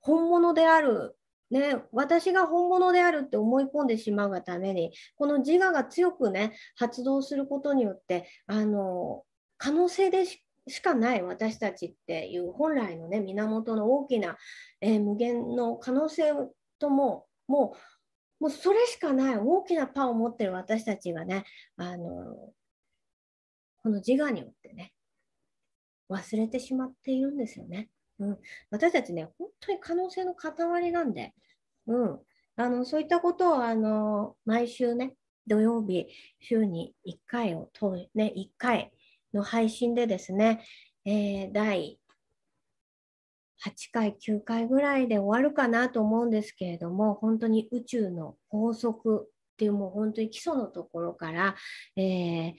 [0.01, 1.15] 本物である
[1.49, 9.23] ね、私が本物であるって思い込んでしまうがためにこの自我が強くね発動することによってあの
[9.57, 14.37] 可能性でししかない私たちっていう本来のね源の大きな、
[14.81, 16.31] えー、無限の可能性
[16.79, 17.75] ともも
[18.39, 21.43] うもうそれしかない大きなパワーを持ってる私たちがね
[21.75, 22.53] あの
[23.83, 24.93] この自我によってね
[26.09, 27.89] 忘れてしまっているんですよね。
[28.19, 28.37] うん、
[28.71, 31.33] 私たちね、本当に可能性の塊なんで、
[31.87, 32.19] うん、
[32.57, 35.13] あのそういったことをあの毎週ね、
[35.47, 36.07] 土曜日、
[36.39, 38.91] 週に1回を通、ね、1回
[39.33, 40.63] の配信でですね、
[41.05, 41.99] えー、第
[43.65, 51.55] 8回、9回ぐらいで終わるかなと思うんですけれども、本当に宇宙の法則っていうもう本当に基礎のところから、
[51.97, 52.53] えー、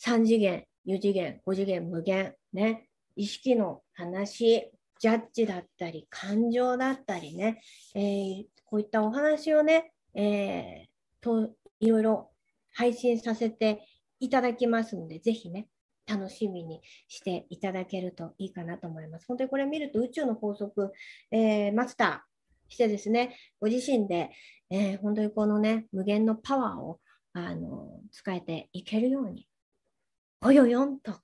[0.00, 7.60] 3次元、4次元、5次元、無限、ね、意識の話、ジャッジだったり、感情だったりね、
[7.94, 10.88] えー、こういったお話をね、えー、
[11.20, 11.50] と
[11.80, 12.30] いろいろ
[12.72, 13.86] 配信させて
[14.20, 15.68] いただきますので、ぜひね、
[16.06, 19.26] 楽しみにしていただけるといいかなと思います。
[19.26, 20.92] 本当にこれ見ると宇宙の法則、
[21.30, 24.30] えー、マスターしてですね、ご自身で、
[24.70, 27.00] えー、本当にこのね、無限のパワーを
[27.32, 29.48] あの使えていけるように、
[30.40, 31.16] ぽよよんと、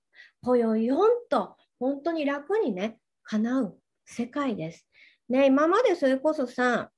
[0.43, 4.87] ぽよよんと本当に楽にね、叶う世界です。
[5.29, 6.91] ね、今までそれこそさ、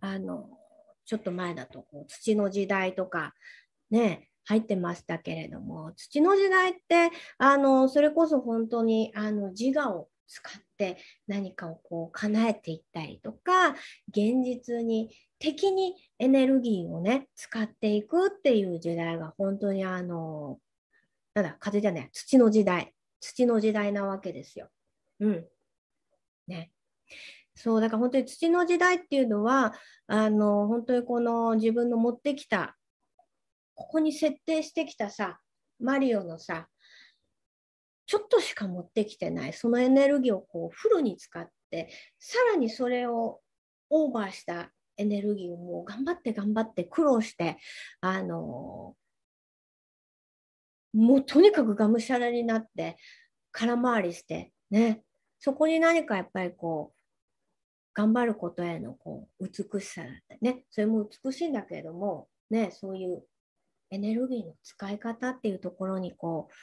[0.00, 0.48] あの、
[1.04, 3.34] ちょっと前だとこう土の時代とか、
[3.90, 13.70] ね、入ってましたけれども、土の時代って、あの、それこそ本当にあの自我を使って何かをこう叶えていったりとか、
[14.08, 20.58] 現実に敵にエネルギーをね、使っていくっていう時代が本当にあの、
[21.34, 24.68] なんだ、風じゃない、土の時代土の時代なわけですよ。
[25.20, 25.46] うん。
[26.48, 26.72] ね。
[27.54, 29.74] そう、だから本当に土の時代っていうのは、
[30.06, 32.76] あの、本当にこの自分の持ってきた、
[33.80, 35.40] ここに設定してきたさ、
[35.80, 36.68] マリオのさ、
[38.04, 43.40] ちょっとしか持ってきてない、そのエネルギーをこうフルに使ってさらにそれを
[43.88, 47.56] オーバーしたエネルギーをもう頑張って頑張って苦労して
[48.02, 48.94] あの
[50.92, 52.96] もうとにかくがむしゃらになって
[53.50, 55.02] 空回りしてね。
[55.38, 57.00] そこに何かやっぱりこう
[57.94, 60.64] 頑張ることへのこう美しさだってね。
[60.68, 63.24] それも美しいんだけれどもねそういう
[63.90, 66.56] エネルギーの使い方っていうところにこうっ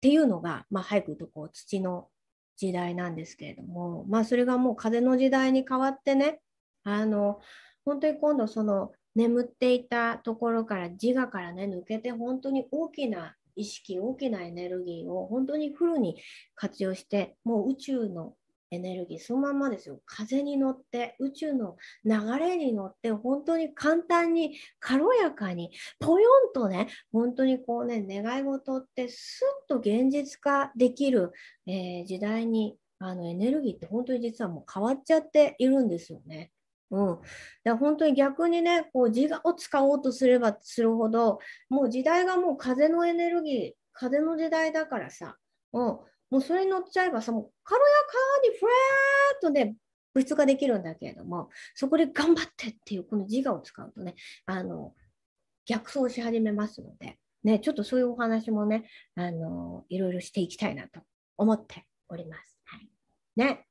[0.00, 2.08] ていうのが、まあ、早く言うとこう土の
[2.56, 6.40] 時代なんですけれども、まあ、それがもう風の時代に変わってね
[6.84, 7.40] あの
[7.84, 16.16] 本当に今度その眠っていたところから自我からね抜けて本当に大きな意識大きなエネルギーを本当にフルに
[16.54, 18.34] 活用してもう宇宙の
[18.72, 20.00] エネルギーそのまんまですよ。
[20.06, 25.70] 風に乗って宇宙の流れに乗って本当に簡単に軽やかに
[26.00, 31.32] ぽよんとね本当にこうね願い事ってスッと現実化できる、
[31.66, 36.50] えー、時代にあのエネルギーって本当に実はもう変わっちゃっているんですよね。
[36.90, 37.18] うん、
[37.64, 41.38] だ本当に逆にねこう自我を使おうとすればするほど
[41.70, 45.36] もう時代がもう風のエネルギー風の時代だからさ、
[45.72, 45.98] うん、
[46.32, 49.76] もうそれに乗っちゃえばさもう軽やかにフラーっとね
[50.14, 54.14] 物質ができるんだけれどもそこで頑張ってっていうこの自我を使うとね
[54.46, 54.94] あの
[55.66, 61.00] 逆走し始めますので、ね、ちょっとそういうお話もねあのいろいろしていきたいなと
[61.36, 62.58] 思っております。
[62.64, 62.88] はい、
[63.36, 63.66] ね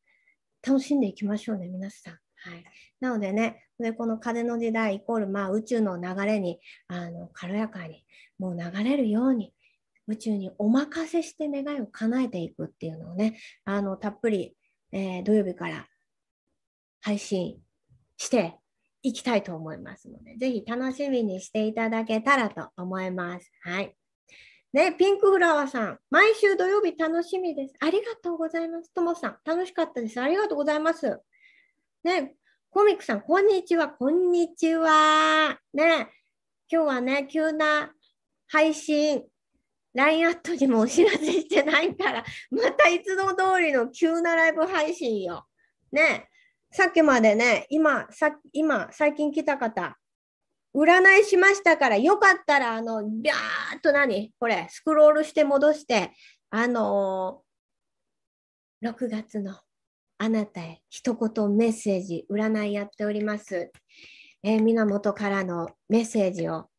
[0.62, 2.14] 楽しんでいきましょうね皆さん。
[2.14, 2.20] は
[2.55, 2.64] い、
[2.99, 8.03] なのでね、でこの風の時代イコール、まあ、宇宙の流れにあの軽やかに
[8.39, 9.53] もう流れるように
[10.08, 14.56] 宇宙にお任せして願いを叶えていくっていうのをね、あのたっぷり、
[14.91, 15.88] えー、土曜日から
[17.02, 17.58] 配信
[18.18, 18.58] して
[19.04, 23.52] いきたいと思いますので、ぜひ楽しみにしていただけたらと思います。
[23.64, 23.95] はい。
[24.74, 27.74] ね、ピンクフラワーさん、毎週土曜日楽しみです。
[27.80, 28.93] ありがとうございます。
[28.93, 30.22] ともさん、楽しかったです。
[30.22, 31.20] ありがとうございます。
[32.04, 32.36] ね、
[32.70, 35.60] コミックさん、こんにちは、こんにちは。
[35.74, 36.08] ね、
[36.72, 37.91] 今日はね、急な
[38.47, 39.26] 配信、
[39.94, 45.46] LINE アットにもお知らせしてないから、またいつも通りの急なライブ配信よ。
[45.92, 46.30] ね、
[46.72, 49.98] さっきまでね、今、さ今、最近来た方、
[50.74, 54.34] 占いしましたから、よかったら、あの、ビャーっと何？
[54.39, 56.12] これ、スクロールして戻して、
[56.50, 59.60] あのー、6月の
[60.18, 63.72] あなたへ一言メッセージ、占いやっております。
[64.44, 66.70] えー、源からのメッセージを、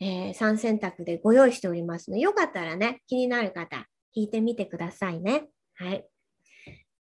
[0.00, 3.86] えー、3選択でご用意しておりますので、よかったらね、気になる方、
[4.16, 5.48] 聞いてみてくださいね。
[5.74, 6.06] はい。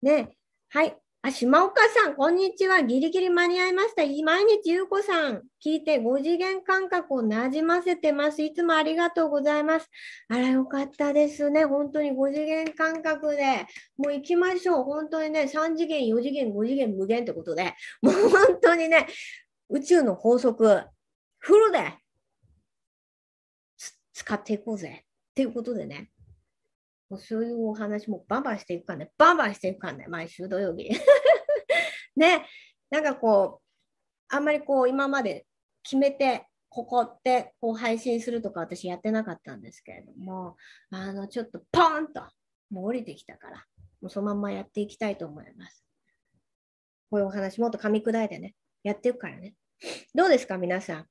[0.02, 0.36] ね、
[0.70, 0.96] はい。
[1.22, 2.82] あ、島岡さん、こんにちは。
[2.82, 4.04] ギリギリ間に合いました。
[4.24, 8.42] 毎日ゆうこさん、聞いて5次元感覚をなじませてます。
[8.42, 9.90] いつもありがとうございます。
[10.30, 11.66] あら、よかったですね。
[11.66, 13.66] 本当に5次元感覚で、
[13.98, 14.84] もう行きましょう。
[14.84, 19.08] 本当にね、3次元、4次元、5次元、無限ってことで、もう本当にね、
[19.70, 20.84] 宇宙の法則、
[21.40, 21.99] フルで
[24.20, 25.06] 使っていこうぜ。
[25.06, 26.12] っていうことでね、
[27.10, 30.90] もうそういうお話もバンバンしていくかね、バンバンしていくかね、毎週土曜日。
[32.18, 32.46] ね、
[32.90, 35.48] なんかこう、あんまりこう、今まで
[35.84, 40.58] 決めて、ここってこう配信するとか私やってなかったんですけれども、
[40.92, 42.22] あの、ちょっとポーンと
[42.70, 43.66] もう降りてきたから、
[44.02, 45.86] もうそのまんまやっていきたいと思います。
[47.10, 48.54] こういうお話もっと噛み砕いてね、
[48.84, 49.56] やっていくからね。
[50.14, 51.08] どうですか、皆さん？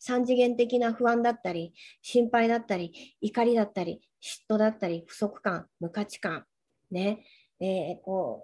[0.00, 1.72] 三次元的な不安だったり、
[2.02, 6.44] 心配だったり、怒りだったり、嫉妬だったり、不足感、無価値観、
[6.90, 7.24] ね、
[7.60, 8.42] えー、こ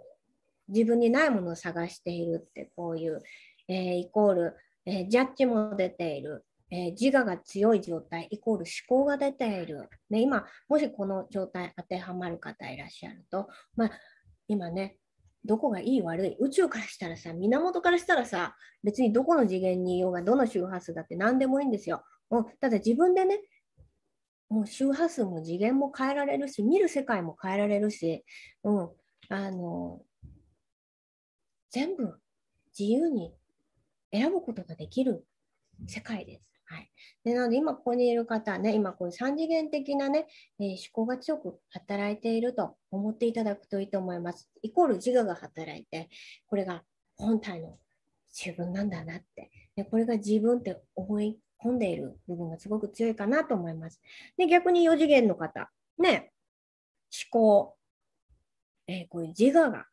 [0.69, 3.23] う自分にないものを探しているって、こういう、
[3.69, 9.89] えー、イコール、えー、ジャッジも出ている、え自我が強い状態、イコール思考が出ている。
[10.11, 13.91] ね、今、もしこの状態当てはまる方いらっしゃると、まあ、
[14.49, 14.97] 今ね、
[15.47, 16.37] どこがいい悪い？
[16.41, 22.03] 宇宙からしたらさ源からしたらさ別にどこの次元にいようがどの周波数だって何でもいいんですよ。
[22.29, 23.41] もうただ自分でね
[24.49, 28.25] もう周波数も次元も変えられるし見る世界も変えられるし、
[28.65, 28.91] うん、
[29.29, 30.01] あの
[31.71, 32.21] 全部
[32.79, 33.35] 自由に
[34.13, 35.27] 選ぶことができる
[35.87, 36.46] 世界です。
[36.69, 36.91] はい、
[37.25, 40.27] でなので今ここにいる方ね、今こういう3次元的なね、
[40.59, 44.49] えー、思考が強く働いていると思っていただくといいと思います。
[44.63, 46.09] イコール自我が働いて、
[46.49, 46.83] これが
[47.17, 47.79] 本体の
[48.35, 54.01] 自分なんだなって、でこれが自分って思い込んでいる部分がすごく強いかなと思います。
[54.37, 56.33] で逆に4次元の方、ね、
[57.13, 57.77] 思考、
[58.89, 59.87] えー、こういう自我が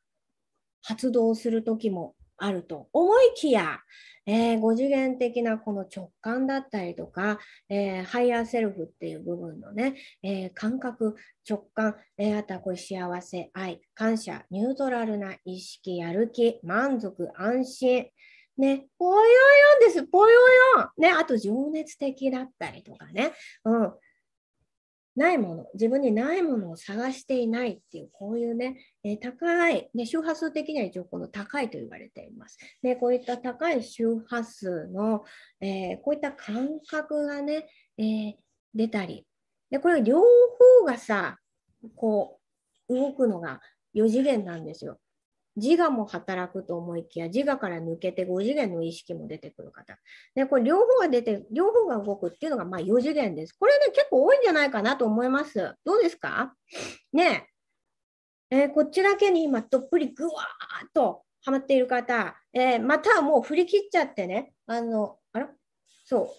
[0.81, 3.79] 発動するときもあると思いきや、
[4.25, 11.15] えー、5次元的なこの直感だったりとか、えー、ハイヤーセルフっていう部分のね、えー、感覚、
[11.47, 18.07] 直感、えあとはこれ幸せ、愛、感謝、ニュートラルな意識、やる気、満足、安心。
[18.55, 20.33] ね、ぽよよんです、ぽよ
[20.77, 21.01] よん。
[21.01, 23.31] ね、あと情熱的だったりとかね。
[23.65, 23.93] うん。
[25.15, 32.57] ないもの、自分にないものを探していないっていう、こういうね、えー、高い、ね、周波数的には一応この高いと言われています。
[32.81, 35.23] で、こういった高い周波数の、
[35.61, 38.33] えー、こういった感覚がね、えー、
[38.73, 39.27] 出たり、
[39.69, 41.37] で、これ両方がさ、
[41.95, 42.39] こ
[42.89, 43.61] う、動くのが
[43.95, 44.99] 4次元なんですよ。
[45.55, 49.95] 自我も働くと思いきや、自我から抜けて5次元の意識も出てくる方。
[50.35, 53.53] で、これ両方が出て、両方が動くっていうのがまあ4次元です。
[53.53, 55.75] これね、結構多いんじゃないかなと思います。
[55.85, 56.53] どうですか？
[57.11, 57.49] ね。
[58.49, 65.49] えー、こっちだけに今どっぷりぐわーっとはまっている方、えー、またもう振り切っちゃってね、あの、あら
[66.05, 66.29] そう、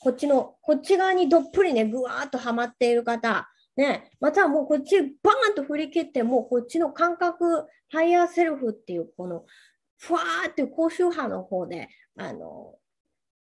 [0.00, 9.44] こっちの、こっち側にどっぷりね、ぐわーっとはまっている方、ね、またもうこっちバーンと振り切って、もうこっちの感覚、ハイヤーセルフっていう、この、
[9.98, 12.74] ふわーって高周波の方で、あの、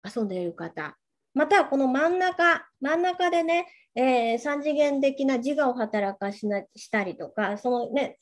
[0.04, 0.96] 遊んでいる方。
[1.34, 8.18] またはこの真ん中、真ん中でね、えー、3次元的な自我を働かしなしたりとか、そのね、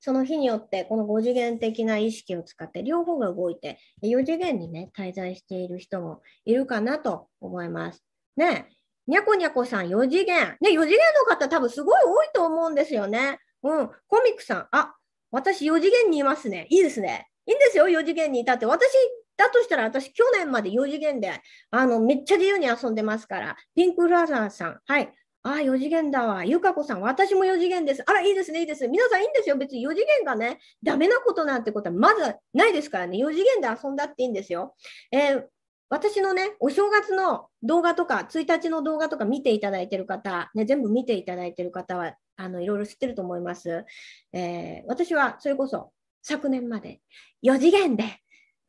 [0.00, 8.04] その日によってこの5次元的な意識を使って両方が動いて4次元にね滞在している人もいるかなと思います。
[8.36, 8.68] ね
[9.06, 10.56] にゃこにゃこさん、4次元。
[10.60, 10.98] ね、4次元
[11.28, 13.38] の方多分すごい多いと思うんですよね。
[13.62, 13.90] うん。
[14.08, 14.94] コミックさん、あ、
[15.30, 16.66] 私4次元にいますね。
[16.70, 17.28] いいですね。
[17.46, 18.66] いいんですよ、4次元にいたって。
[18.66, 18.90] 私
[19.36, 21.40] だとしたら、私去年まで4次元で、
[21.70, 23.56] あの、めっちゃ自由に遊んでますから。
[23.74, 25.12] ピンクラザーさん、はい。
[25.42, 26.44] ああ、4次元だわ。
[26.44, 28.02] ゆかこさん、私も4次元です。
[28.04, 28.88] あら、いいですね、いいです。
[28.88, 29.56] 皆さんいいんですよ。
[29.56, 33.18] 別に4次元がね、ダメなことなんてことはまずないですからね。
[33.18, 34.74] 4次元で遊んだっていいんですよ。
[35.12, 35.44] えー、
[35.88, 43.84] 私のね、お正月の動画とか、1日の動画とか見ていただいている方、ね、全部見ていただいている方は、あの、いろいろ知ってると思います。
[44.32, 47.00] えー、私はそれこそ昨年まで
[47.44, 48.20] 4次元で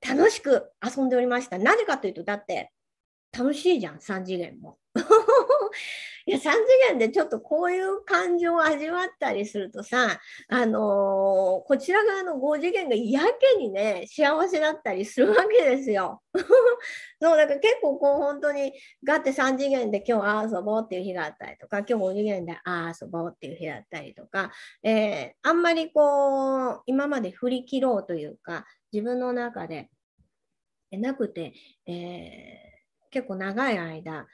[0.07, 1.57] 楽しく遊んでおりました。
[1.57, 2.71] なぜかというと、だって
[3.35, 4.77] 楽しいじゃん、3次元も。
[6.27, 6.51] いや3次
[6.89, 10.19] 元でちょっとこういう感情を味わったりするとさ、
[10.49, 13.21] あのー、こちら側の5次元がや
[13.55, 16.21] けにね幸せだったりするわけですよ。
[17.21, 18.73] そうだから結構こう本当に
[19.05, 24.51] ガって3次元で今日あ遊ぼうっていう日があったりとか今日5次元であ遊ぼうっていう日だったりとか、
[24.83, 29.89] えー、あんまりこう今まで振り切ろうというか自分の中で
[30.91, 31.53] なくて、
[31.85, 34.27] えー、結構長い間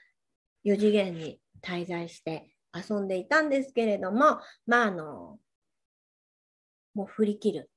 [0.65, 5.39] 4次元に滞在して遊んでいたんですけれども、まあ、あの、
[6.93, 7.69] もう振り切る。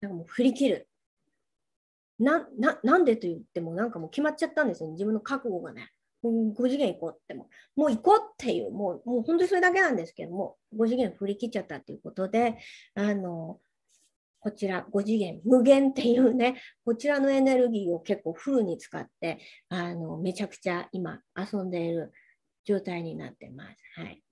[0.00, 0.88] なんかもう振り切る。
[2.18, 5.90] な、な、なんでと言ってもなんかもう決まっちゃったんですよ、ね、自分の覚悟がね。
[6.22, 12.58] もう5次元行こうっても、もう行こうっていう、もうもう本当にそれだけなんですけども、5次元振り切っちゃったっていうことで、
[12.94, 13.58] あの、
[14.40, 19.38] こちら5次元、無限っていうね、こちらのエネルギーを結構フルに使って、
[19.68, 22.12] あの、めちゃくちゃ今遊んでいる
[22.70, 23.82] 状態になってます。
[23.96, 24.22] はい。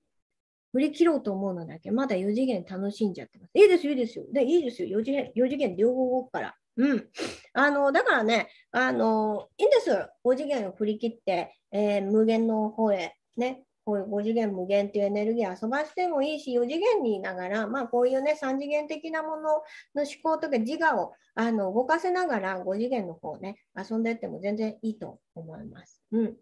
[0.73, 3.51] 振り切ろうと思うのだけ、まだ4次元楽しんじゃってます。
[3.55, 4.25] いいですよ、いいですよ。
[4.33, 5.01] で、いいですよ。
[5.01, 6.55] 4次元、4次元両方動くから。
[6.77, 7.09] うん。
[7.55, 10.09] あの、だからね、あの、いいんですよ。
[10.25, 19.63] 5次元を振り切って、えー、無限の方へ、ね、こういう5次元無限っていうエネルギー遊ばしてもいいし、4次元にいながら、まあこういうね、3次元的なものの
[19.95, 26.03] 思考とか自我をあの動かせながら5次元の方ね、遊んでっても全然いいと思います。
[26.13, 26.37] うん。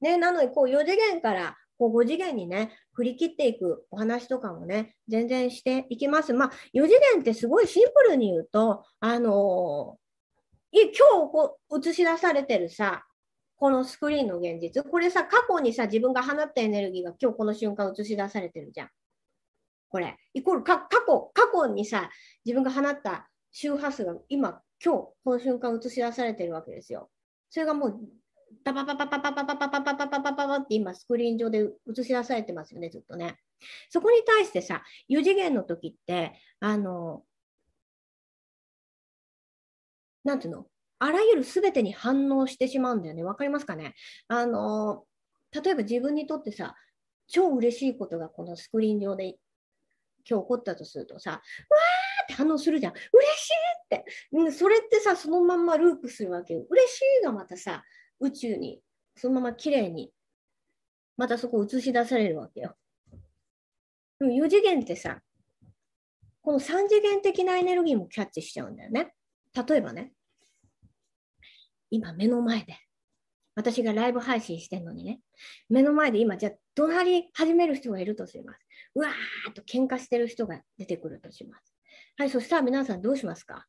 [0.00, 6.32] ね、なので、こう4次元からこう5次元にね、振り切っていくお話とかもね、全然していきます。
[6.32, 13.04] まあ、4次元ってすごいシンプルに言うと、あのー、今日こう映し出されてるさ、
[13.56, 18.88] このスクリーンの現実、これさ、過去にさ、自分が放ったエネルギーが今日この瞬間映し出されてるじゃん。
[19.88, 22.10] これ、イコール過去、過去にさ、
[22.44, 27.10] 自分が放った周波数が今、今日この瞬間映し出されてるわけですよ。
[27.50, 28.00] それがもう
[28.64, 33.38] パパパパパパパパパパパパパパって今スクリーン上で映し出されてますよね、ずっとね。
[33.90, 37.24] そこに対してさ、4次元の時って、あの、
[40.24, 40.66] なんていうの
[40.98, 43.24] あらゆるすべてに反応してしまうんだよね。
[43.24, 43.94] わかりますかね
[44.28, 45.04] あの、
[45.50, 46.76] 例えば自分にとってさ、
[47.26, 49.36] 超嬉しいことがこのスクリーン上で
[50.28, 51.42] 今日起こったとするとさ、わーっ
[52.28, 52.92] て反応するじゃん。
[52.92, 53.00] 嬉
[53.36, 53.52] しい
[53.96, 54.52] って。
[54.52, 56.64] それってさ、そのまんまループするわけよ。
[56.70, 57.82] 嬉しいがまたさ、
[58.22, 58.80] 宇宙に
[59.16, 60.12] そのまま綺麗に
[61.16, 62.74] またそこを映し出されるわけよ。
[64.18, 65.20] でも4次元ってさ、
[66.40, 69.12] この3次元的なエネルギーもキャッチしちゃうんだよね。
[69.54, 70.12] 例えばね、
[71.90, 72.78] 今目の前で、
[73.54, 75.20] 私がライブ配信してるのにね、
[75.68, 78.66] 目の前で今、じゃあ、怒鳴り始める人がいるとします。
[78.94, 81.74] うわーっと喧嘩してる人が出てくるとします。
[82.16, 83.66] はい、そしたら皆さんどうしますか？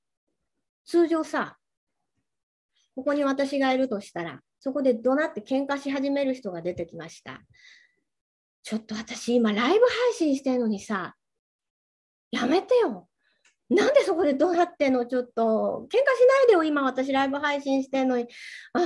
[0.86, 1.58] 通常さ、
[2.96, 7.42] ここに私がいるとしたら、そこで怒鳴って喧嘩し始める人が出てきました。
[8.64, 11.16] ちょっと私今ライブ配信してるのにさ、
[12.32, 13.08] やめてよ。
[13.70, 15.06] なんでそこでどうなってんの？
[15.06, 18.28] ちょっと、喧嘩しないでよ、今私ライブ配信してんのに。
[18.74, 18.80] あ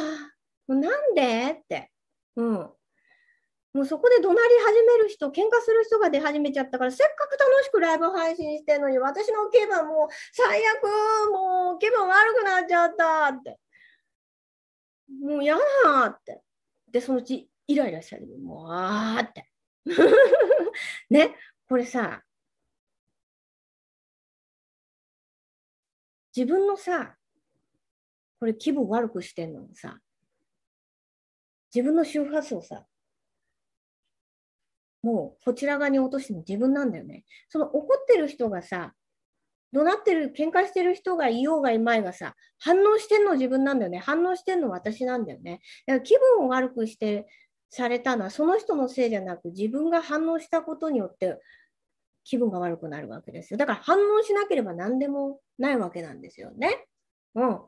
[0.69, 1.59] あ、なんで？
[1.61, 1.91] って。
[2.37, 2.53] うん。
[3.73, 13.59] もうそこで怒鳴り始める人、喧嘩する人が出始めちゃったから、せっかく楽しくライブ配信してんのに、私の気分もう最悪、もう気分悪くなっちゃったって。
[15.09, 15.61] もう嫌だ
[16.07, 16.41] って。
[16.91, 19.49] で、そのうちイライラしたり、もうあーって。
[21.09, 21.35] ね、
[21.67, 22.23] これさ、
[26.35, 27.17] 自分のさ、
[28.39, 29.99] これ気分悪くしてんのもさ、
[31.73, 32.85] 自分の周波数をさ、
[35.01, 37.25] もうこちら側に落としてるの自分なんだよね。
[37.49, 38.93] その怒ってる人がさ、
[39.73, 43.99] 怒鳴ってる、喧嘩してる人がいようがいまいがさ、反応してんの自分なんだよね。
[43.99, 45.59] 反応してんの私なんだよね。
[45.85, 47.27] だから気分を悪くして
[47.69, 51.37] されたのはその人のせいじゃなく自分が反応したことによって
[52.23, 53.57] 気分が悪くなるわけですよ。
[53.57, 56.87] だから反応しなければ何でもないわけなんですよね。
[57.35, 57.59] うん。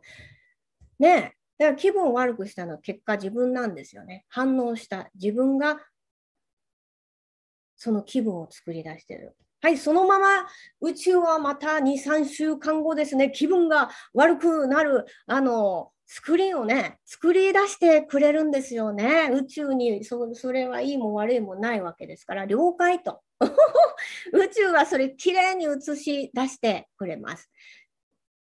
[1.00, 4.26] ねだから気分を悪くしたのは結果自分なんですよね。
[4.30, 5.80] 反応した自分が
[7.76, 9.36] その気分を作り出してる。
[9.62, 10.48] はい、そのまま
[10.80, 19.30] 宇宙はまた2、3週間後ですね、気分が悪くなる、あの、スクリーンをね、作り出してくれるんですよね。
[19.32, 23.22] 宇宙にそそれはいいも悪いもないわけですから、了解と。
[24.34, 27.52] 宇宙はそれきれいに映し出してくれます。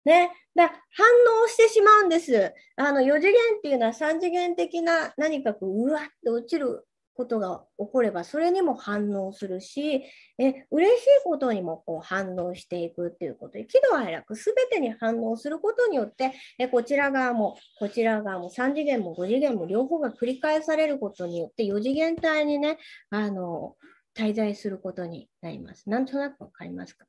[0.03, 1.07] ね、だ反
[1.43, 2.53] 応してしまうんです。
[2.75, 6.85] あの4次元っていうのは3次元的な何かこううわっと落ちる
[7.15, 10.03] ことが起これば、それにも反応するし、
[10.37, 22.77] え嬉しいことにもこう反応していくっていうことで、喜怒哀楽、すべてに反応することによって、えこちら側も、こちら側も3次元も5次元も両方が繰り返されることによって、4次元体にね、
[23.09, 23.75] あの、
[24.15, 25.89] 滞在することになります。
[25.89, 27.05] なんとなくわかりますか？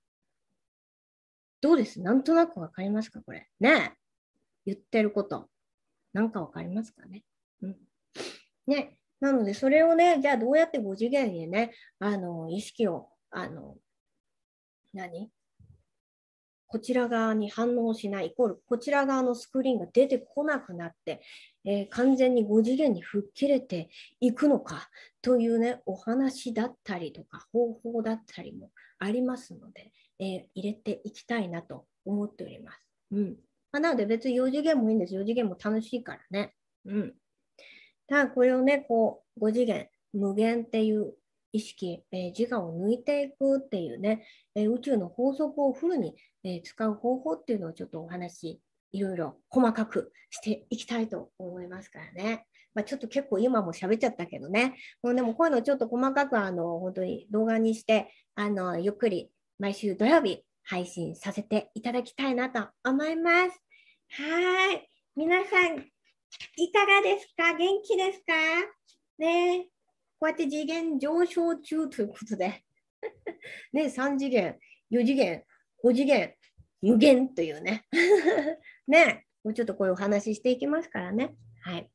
[1.61, 2.01] どうです？
[2.01, 3.21] なんとなくわかりますか？
[3.23, 3.49] これ。
[3.61, 3.93] ねえ
[4.67, 5.49] 言ってること。
[6.13, 7.23] なんかわかりますかね？
[7.63, 7.77] うん。
[8.67, 13.77] ねなので、それをね、じゃあどうやって5次元にね、あの、意識を、あの、
[14.93, 15.31] 何？
[16.69, 21.23] こちら側に反応しない、イコールこちら側のスクリーンが出てこなくなって、
[21.65, 23.89] えー、完全に5次元に吹っ切れて
[24.21, 24.89] いくのか
[25.23, 32.79] というね、お話だったりとか方法だったりもありますので、えー、入れていきたいなと思っております。
[33.13, 33.37] うん。
[33.73, 35.15] まあ、なので別に4次元もいいんです。
[35.15, 36.55] 4次元も楽しいからね。
[36.85, 37.15] うん。
[38.09, 41.15] ただこれをね、こう、5次元、無限っていう
[41.53, 48.61] 意識、えー、自我を抜いていくっていうね、えー、宇宙の法則をフルに、えー、使う方法っていうのをちょっとお話、
[48.93, 52.47] いろいろ細かくしていきたいと思いますからね。
[52.75, 54.77] まあ、ちょっと結構今も喋っちゃったけどね。
[55.03, 63.61] もうでもこういうのちょっと細かくあの本当に動画にしてあのゆっくり毎週土曜日配信させていただきたいなと思います。
[64.11, 64.89] はい。
[65.17, 65.96] 皆さん
[66.57, 67.55] いかがですか？
[67.55, 68.33] 元気ですか？
[69.19, 69.69] ねえ
[70.19, 72.65] こうやって次元上昇中ということで
[73.73, 74.59] ね、3次元、
[74.91, 75.45] 4次元、
[75.85, 76.35] 5次元、
[76.83, 77.87] 無限というね。
[78.89, 81.35] ね、もうちょっとこういうお話ししていきますからね。
[81.63, 81.91] はい。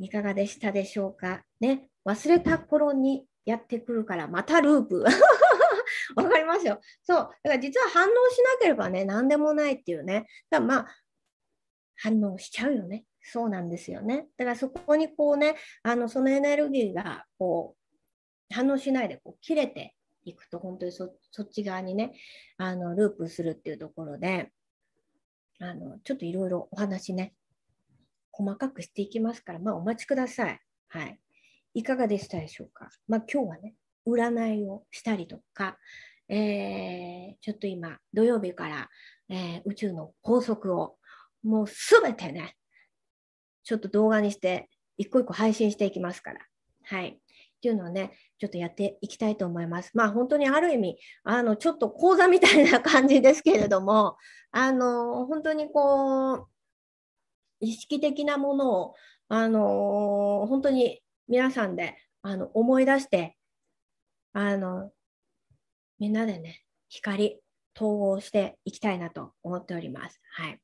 [0.00, 1.44] いかがでしたでしょうか？
[1.60, 5.04] ね、忘れた頃にやってくるからまたループ。
[6.16, 6.80] わかりますよ。
[7.02, 7.16] そう。
[7.16, 10.26] だから実は反応しなければね、何でもないっていうね。
[10.50, 10.96] だからまあ、
[11.96, 13.04] 反応しちゃうよね。
[13.22, 14.26] そうなんですよね。
[14.36, 17.76] だからそこにこうね、あのそのエネルギーがこ
[18.50, 19.94] う反応しないでこう切れて
[20.24, 22.12] いくと、本当にそっち側にね、
[22.58, 24.50] あのループするっていうところで、
[25.60, 27.34] あのちょっといろいろお話ね、
[28.32, 30.60] 細かくしていきますから、まあお待ちください。
[30.88, 31.18] はい。
[31.74, 32.90] いかがでしたでしょうか？
[33.08, 33.74] まあ今日はね、
[34.06, 35.78] 占いをしたりとか、
[36.28, 38.90] えー、ちょっと今、土曜日から、
[39.28, 40.96] えー、宇宙の法則を
[41.42, 42.56] もうすべてね、
[43.64, 46.40] ちょっと動画にして、一個一個配信していきますから。
[46.84, 47.08] はい。
[47.08, 47.14] っ
[47.62, 49.92] ていうのをね、ちょっとやっていきたいと思います。
[49.94, 54.16] まあ本当にある意味、あの、ちょっと講座みたいな感じですけれども、
[54.50, 56.48] あの、本当にこう、
[57.60, 58.94] 意識的なものを、
[59.28, 63.36] あの、本当に皆さんで、あの、思い出して、
[64.32, 64.90] あの、
[66.00, 67.40] みんなでね、光、
[67.76, 70.20] 統合していきたいなと思っております。
[70.32, 70.60] はい。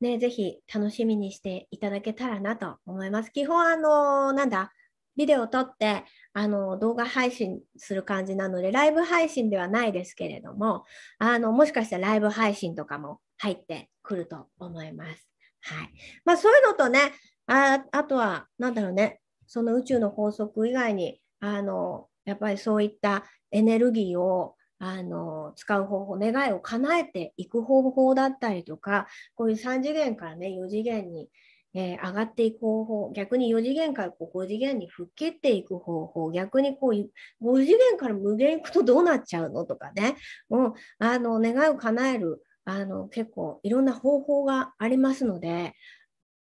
[0.00, 3.30] ね、ぜひ楽しみにしていただけたらなと思います。
[3.30, 4.72] 基本、あの、なんだ、
[5.16, 10.84] ビデオ撮って、あの、動画配信する感じなので、ライブ配信ではないですけれども、
[11.18, 15.28] あの、もしかしたらライブ配信とかも入ってくると思います。
[15.60, 15.90] はい。
[16.24, 17.12] まあ、そういうのとね、
[17.46, 31.28] ああとは、なんだろうね、その宇宙の法則以外に、あの、やっぱりそういったエネルギーをあの使う方法、願いを叶えていく方法だったりとか、こういう3次元からね、4次元に、
[31.74, 40.16] えー、上がっていく方法、逆に4次元からこう5次元に吹っ切っていく方法、逆にこう5次元から無限いくとどうなっちゃうのとかね、
[40.50, 45.74] うん、あの願いを叶えるあの結構いろんな方法がありますので、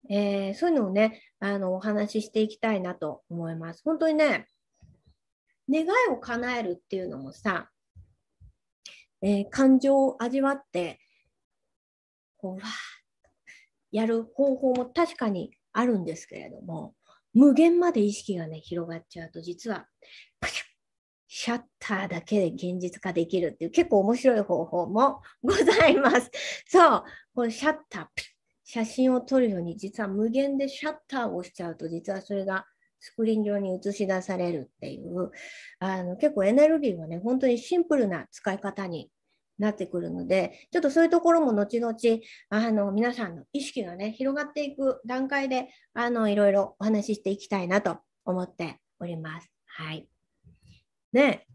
[0.08, 3.82] えー、そういうのをね、あのお話ししていきたいなと思います。
[3.84, 4.46] 本当にね、
[5.70, 7.70] 願いを叶えるっていうのもさ、
[9.22, 10.98] えー、感情を味わって、
[12.36, 12.62] こう、わ
[13.92, 16.94] やる方法も確かにあるんですけれども、
[17.34, 19.86] 無限まで意識がね、広がっちゃうと、実は、
[21.32, 26.28] シャッターだけで現実化できるっていう結構面白い方法もございます。
[26.66, 27.04] そう、
[27.34, 28.22] このシャッター、
[28.64, 32.66] 写真を撮るように、実は無限でシャッターを押しちゃうと、実はそれが
[33.00, 35.30] スクリーン上に映し出されるっていう、
[35.78, 39.10] あの結構エネルギーはね、本当にシンプルな使い方に
[39.58, 41.94] なってくるので、ちょっとそういうところも後々、
[42.50, 49.50] あの皆さんの意識がね、広がっていく段階で、あのいろいろお話ししていきたいなと思っております。
[49.66, 50.08] はい。
[51.12, 51.46] ね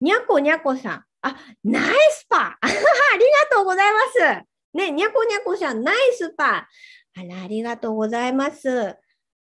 [0.00, 1.04] にゃこにゃこさん。
[1.22, 3.98] あ、ナイスパー ありがとうございま
[4.42, 4.46] す。
[4.74, 8.94] ね、にゃこにゃこさん、ナイスパーあら、ありがとうございます。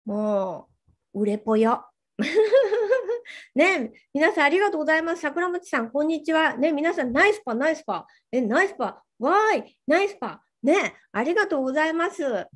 [0.07, 0.80] もう、
[1.15, 1.87] 売れぽよ。
[3.55, 5.23] ね皆さんありがとうございます。
[5.23, 6.57] 桜餅さん、こんにちは。
[6.57, 8.07] ね皆さん、ナイスパ、ナイスパ。
[8.31, 9.03] え、ナイスパ。
[9.19, 10.43] わーい、ナイスパ。
[10.63, 12.47] ねありがとうございます。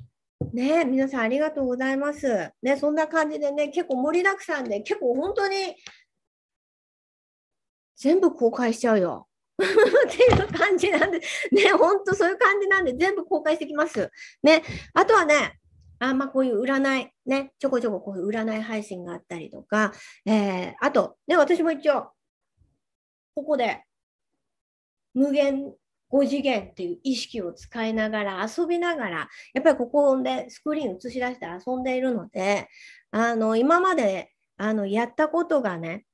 [0.53, 2.51] ね皆さんありがとうございます。
[2.61, 5.75] ねそんな感じでね、結構盛りだくさんで、結構本当に
[7.97, 9.27] 全部公開しちゃうよ。
[9.55, 9.57] っ
[10.11, 14.11] ていう感じなんで、ね、本当そういう感じなんで、全部公開してきます。
[14.43, 15.59] ね、あとはね、
[15.99, 19.93] あまあ、こういう占い、ね、ちょこちょここういう占い配信があったりとか、
[20.25, 22.09] えー、あと、ね、私も一応、
[23.35, 23.83] ここで
[25.13, 25.73] 無限
[26.11, 32.69] 5次元っていう意識を使いながら遊びながらやっぱりここでスクリーン映し出して遊んでいるので
[33.11, 36.05] あの今まであのやったことがね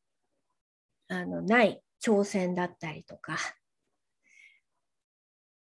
[1.08, 3.38] あのない挑戦だったりとか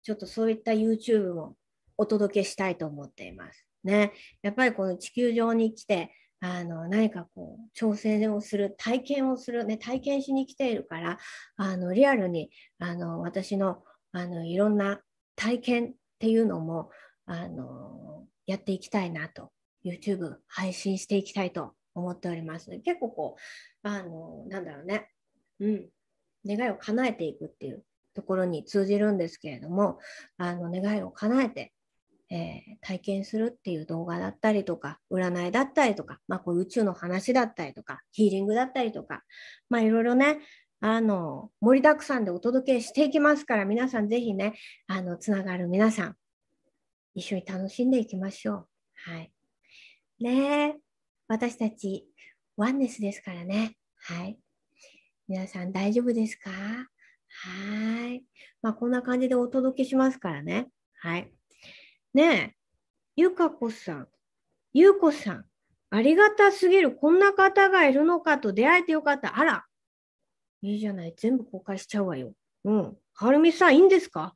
[0.04, 1.56] ちょっとそういった YouTube も
[1.98, 3.69] お届けしたいと思っています。
[3.84, 11.18] ね、やっぱりこの地球上に来てあの何かこう挑戦をする体験をする、ね、体験しに来ているから
[11.58, 12.50] あのリアルに
[12.80, 15.02] あの私のあのいろんな
[15.36, 16.90] 体験っていうのも
[17.26, 19.52] あのやっていきたいなと
[19.86, 22.72] YouTube 配信していきたいと思っております。
[22.84, 23.36] 結構こ
[23.84, 25.10] うあのなんだろうね、
[25.60, 25.90] うん、
[26.46, 30.00] 願いを叶えていくっていうところに通じるんですけれども
[30.38, 31.74] あの願いを叶えて
[32.32, 39.24] えー、体験するっていう動画だったりとか、占いだったりとか、まあ、こう宇宙の話だったりとか、ヒーリングだったりとか、
[39.70, 40.40] まあ、いろいろね、
[40.80, 44.54] あの、盛りだくさんでお届けしていきますから、皆さんぜひね、
[44.88, 46.16] あの、つながる皆さん、
[47.16, 48.68] 一緒に楽しんでいきましょう。
[49.12, 49.32] はい。
[50.20, 50.78] ね
[51.28, 52.08] 私たち、
[52.56, 53.76] ワンネスですからね。
[53.98, 54.40] はい。
[55.28, 56.50] 皆さん大丈夫ですか？
[56.52, 58.24] はい。
[58.62, 60.70] まあ、こんな感じでお届けしますからね。
[61.00, 61.32] はい。
[62.14, 62.56] ねえ、
[63.16, 64.08] ゆかこさん、
[64.74, 65.46] ゆうこさん、
[65.92, 69.38] ありがたすぎる、こんな方がいるのかと出会えてよかった。
[69.38, 69.66] あら、
[70.64, 72.34] いいじゃない、全部公開しちゃうわよ。
[72.64, 72.98] うん。
[73.14, 74.34] はるみさん、いいんですか？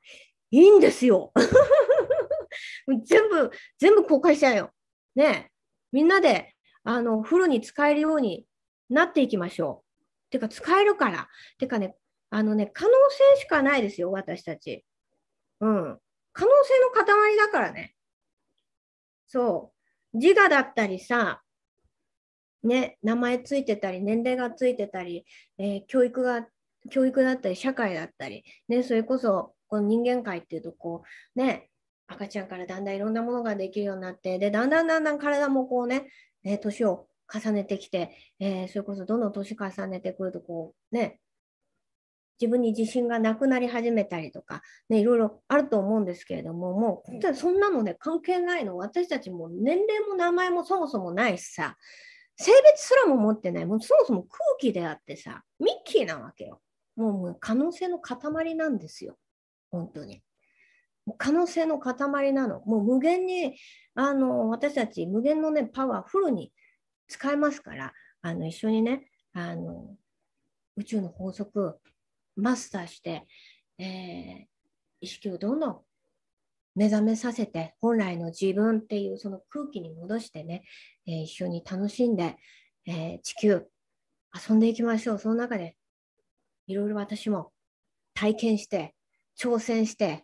[0.51, 1.32] いいんですよ。
[3.05, 4.71] 全部、全部公開しちゃうよ。
[5.15, 5.51] ねえ、
[5.91, 6.53] みんなで、
[6.84, 8.45] あの、お風呂に使えるように
[8.89, 9.84] なっていきましょ
[10.28, 10.30] う。
[10.30, 11.28] てか、使えるから。
[11.57, 11.95] てかね、
[12.30, 12.91] あのね、可能
[13.36, 14.86] 性しかないですよ、私たち。
[15.61, 15.99] うん。
[16.34, 17.95] 可能性の塊だからね。
[19.27, 19.71] そ
[20.13, 20.17] う。
[20.17, 21.41] 自我だったりさ、
[22.63, 25.25] ね、名前ついてたり、年齢がついてたり、
[25.57, 26.47] えー、教育が、
[26.89, 31.03] 教育だったり、社会だったり、ね、それこそ、この人間界っていうと、こ
[31.36, 31.69] う、ね、
[32.07, 36.09] 赤ちゃんからだんだんいろんなものができるようになって、で、だんだんだんだん体もこうね、
[36.43, 41.19] えー、年を重ねてきて、えー、それこそどんどん年重ねてくると、こう、ね、
[42.43, 48.75] 自分に自信がなくなり始めたりとか、ね、いろいろあると思うんですけれども、もうそんなのね、関係ないの。
[48.75, 51.77] 私たちも年齢も名前もそもそもないしさ、
[52.35, 56.61] 性別すらも持ってない、もうそもそも空気であってさ、ミッキーなわけよ。
[56.97, 59.15] もうもう可能性の塊なんですよ。
[59.71, 60.21] 本当に。
[61.17, 62.59] 可能性の塊なの。
[62.65, 63.55] もう無限に
[63.95, 66.51] あの私たち無限のねパワーフルに
[67.07, 69.95] 使えますからあの一緒にねあの
[70.75, 71.79] 宇宙の法則
[72.36, 73.25] マスターして、
[73.77, 74.45] えー、
[75.01, 75.79] 意識をどんどん
[76.75, 80.63] 目覚めさせて本来の自分っていうその空気に戻してね、
[81.05, 82.38] えー、一緒に楽しんで、
[82.88, 83.65] えー、地球
[84.49, 85.75] 遊んでいきましょうその中で
[86.67, 87.51] いろいろ私も
[88.15, 88.95] 体験して
[89.39, 90.23] 挑戦して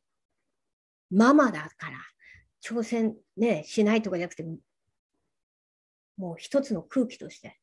[1.11, 1.97] ママだから
[2.63, 4.43] 挑戦ねしないとかじゃなくて
[6.17, 7.59] もう一つの空気として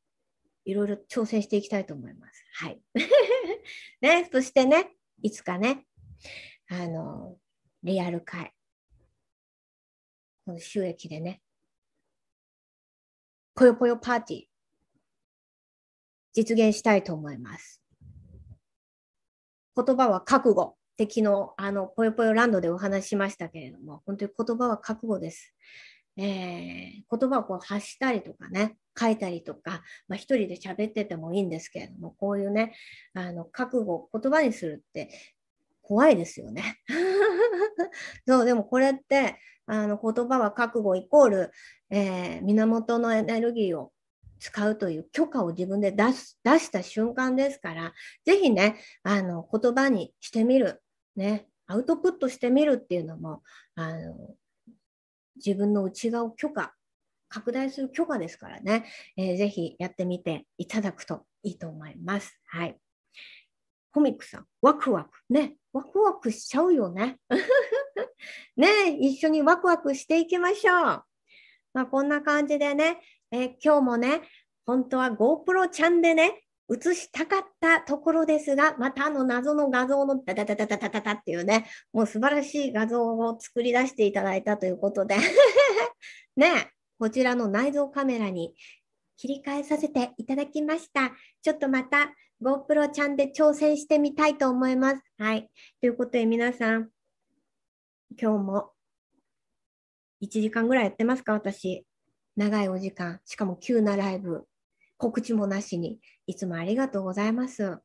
[0.64, 2.44] いろいろ挑戦していきたいと思います。
[2.54, 2.80] はい。
[4.00, 5.86] ね、そしてね、いつかね、
[6.68, 7.36] あの、
[7.82, 8.52] リアル会、
[10.44, 11.42] この収益でね、
[13.54, 14.44] ぽよぽよパーティー、
[16.34, 17.82] 実現したいと思います。
[19.76, 25.54] 言葉は覚悟って昨日、あの、ぽよぽよランドでお話ししましたけれども、本当に言葉は覚悟です。
[26.16, 32.74] えー、言葉をこう発したりとかね、書いたりとか、まあ、一人で喋っててもいいんですけれども、こういうね、
[33.14, 35.10] あの覚悟、言葉にするって
[35.82, 36.80] 怖いですよね。
[38.26, 41.50] そう、でもこれって、あの言葉は覚悟イコール、
[41.90, 43.92] えー、源のエネルギーを
[44.38, 47.92] 使うという許可を自分で出す出した瞬間ですから、
[48.24, 50.82] ぜひね、あの言葉にしてみる、
[51.16, 53.42] ね、アウトプットしてみるっていうのも、
[53.74, 54.34] あの
[55.36, 56.74] 自分の内側を許可、
[57.28, 58.84] 拡大する許可ですからね、
[59.16, 62.40] えー、ぜひやってみていただくといいと思います。
[62.46, 62.76] はい。
[63.92, 65.10] コミックさん、ワクワク。
[65.30, 67.18] ね、ワクワクしちゃうよね。
[68.56, 71.04] ね、一緒にワクワクしていきましょう。
[71.72, 74.22] まあ、こんな感じでね、えー、今日もね、
[74.66, 85.16] 本当は GoPro ちゃんでね、映したかったところですが、またあの謎の画像のダダダダダダダっていうね、もう素晴らしい画像を作り出していただいたということで
[86.36, 88.54] ね、こちらの内蔵カメラに
[89.16, 91.12] 切り替えさせていただきました。
[91.42, 95.02] ちょっとまた GoPro ちゃんで挑戦してみたいと思います。
[95.18, 95.50] はい。
[95.80, 96.90] ということで皆さん、
[98.20, 98.72] 今日も
[100.22, 101.32] 1時間ぐらいやってますか？
[101.32, 101.86] 私。
[102.36, 103.20] 長いお時間。
[103.24, 104.46] しかも急なライブ。
[104.98, 107.78] 告知もなしに、いつもありがとうございます。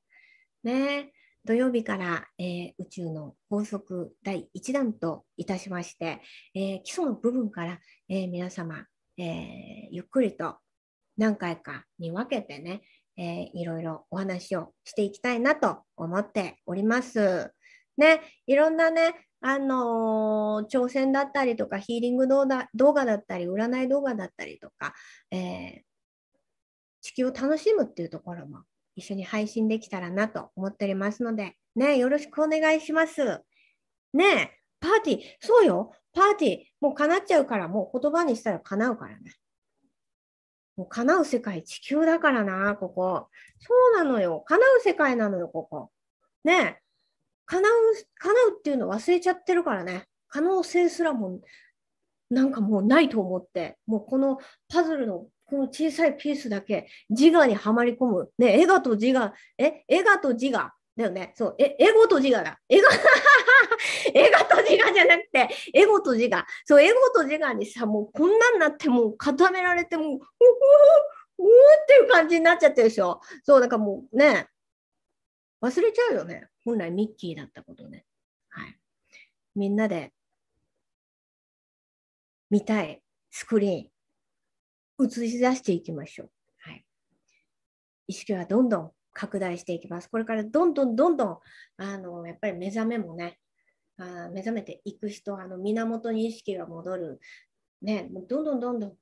[0.63, 1.11] ね
[1.43, 6.21] 土曜日から、えー、宇宙の法則第1弾といたしまして、
[6.53, 8.85] えー、基礎の部分から、えー、皆様、
[9.17, 10.57] えゆっくりと
[11.17, 12.81] 何回かに分けてね、
[13.17, 17.51] えいろいろお話をしていきたいなと思っております。
[17.97, 24.93] ね、いろんなね、あの挑戦だったりとか、ヒーリング動画だったり、占い動画だったりとか、
[25.31, 25.81] え
[27.01, 28.59] 地球を楽しむっていうところも
[28.95, 33.41] 一緒に配信できたらなと思っておりますので、ね、よろしくお願いします。
[34.13, 39.35] ねパーティー、そうよ、パーティー、もう叶っちゃうから、もう言葉にしたら叶うからね。
[40.75, 43.27] もう叶う世界、地球だからな、ここ。
[43.59, 44.43] そうなのよ。
[44.47, 45.91] 叶う世界なのよ、ここ。
[46.43, 46.81] ね
[47.45, 47.73] 叶う、
[48.15, 50.07] 叶うっていうの忘れちゃってるからね。
[50.27, 51.41] 可能性すらも
[52.31, 54.39] なんかもうないと思って、もうこの
[54.69, 58.29] パズルのこの小さいピースだけ自我にはまり込む。
[58.37, 60.73] ね、エガと自我、え、エガと自我。
[60.95, 61.33] だよね。
[61.35, 62.57] そう、え、エゴと自我だ。
[62.69, 62.87] エゴ、
[64.15, 66.45] エガと自我じゃなくて、エゴと自我。
[66.63, 71.47] そう、エゴと自我にさ、もうこんなんなってもう固められてもう、ううう
[71.81, 73.19] っていう感じになっちゃってるでしょ。
[73.43, 74.47] そう、だからもうね、
[75.61, 76.47] 忘れちゃうよね。
[76.63, 78.05] 本来ミッキーだったことね。
[78.49, 78.79] はい。
[79.55, 80.13] みんなで
[82.49, 84.00] 見たいスクリーン。
[85.05, 86.29] 映し出していきましょう。
[86.59, 86.85] はい、
[88.07, 90.09] 意識はどんどん拡大していきます。
[90.09, 91.37] これからどんどんどんどん
[91.77, 93.39] あのやっぱり目覚めもね、
[93.97, 97.19] あ目覚めていく人、あの源に意識が戻る、
[97.81, 98.93] ね、もうどんどんどんどん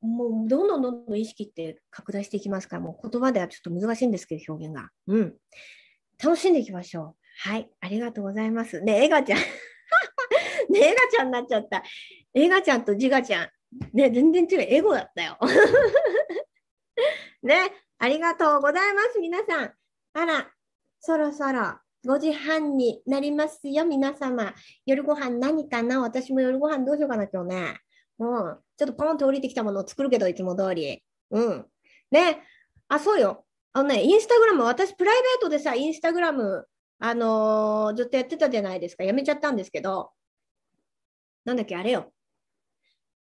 [0.00, 4.88] もうどんどんどんどん意識って拡大していきますから、もう言葉ではちょっと難しいんですけど、表現が。
[5.06, 5.34] うん。
[6.22, 7.16] 楽しんでいきましょう。
[7.42, 8.80] はい、ありがとうございます。
[8.80, 9.38] ねえ、がちゃん。
[10.70, 11.82] ねえ、がちゃんになっちゃった。
[12.32, 13.48] えがちゃんとじがちゃん。
[13.92, 14.66] ね、全然違う。
[14.68, 15.38] エゴだったよ。
[17.42, 19.72] ね、ありがとうございます、皆さん。
[20.14, 20.50] あら、
[21.00, 24.54] そろそろ5時半になりますよ、皆様。
[24.86, 26.00] 夜ご飯何かな？
[26.00, 27.80] 私も夜ご飯どうしようかな、今日ね。
[28.18, 28.58] うん。
[28.76, 31.02] ちょっとポンと降りてきたものを作るけど、いつも通り。
[31.30, 31.66] うん。
[32.10, 32.42] ね、
[32.88, 33.46] あ、そうよ。
[33.72, 36.66] あのね、インスタグラム、私プライベートでさ、インスタグラム、
[36.98, 39.04] あのー、ずっとやってたじゃないですか。
[39.04, 40.10] やめちゃったんですけど、
[41.44, 42.12] なんだっけ、あれよ。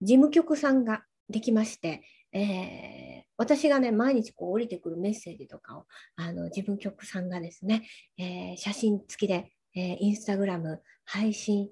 [0.01, 5.85] 事務局さんができまして、えー、私がね、毎日こう降りてくるメッセージとかを、
[6.15, 7.87] あの、事務局さんがですね、
[8.17, 11.69] えー、写真付きで、えー、インスタグラム配信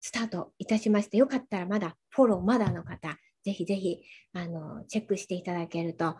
[0.00, 6.16] スタートいたしまして、よかったらまだフォローまだの方、ぜひぜひあのチェックしていただけると、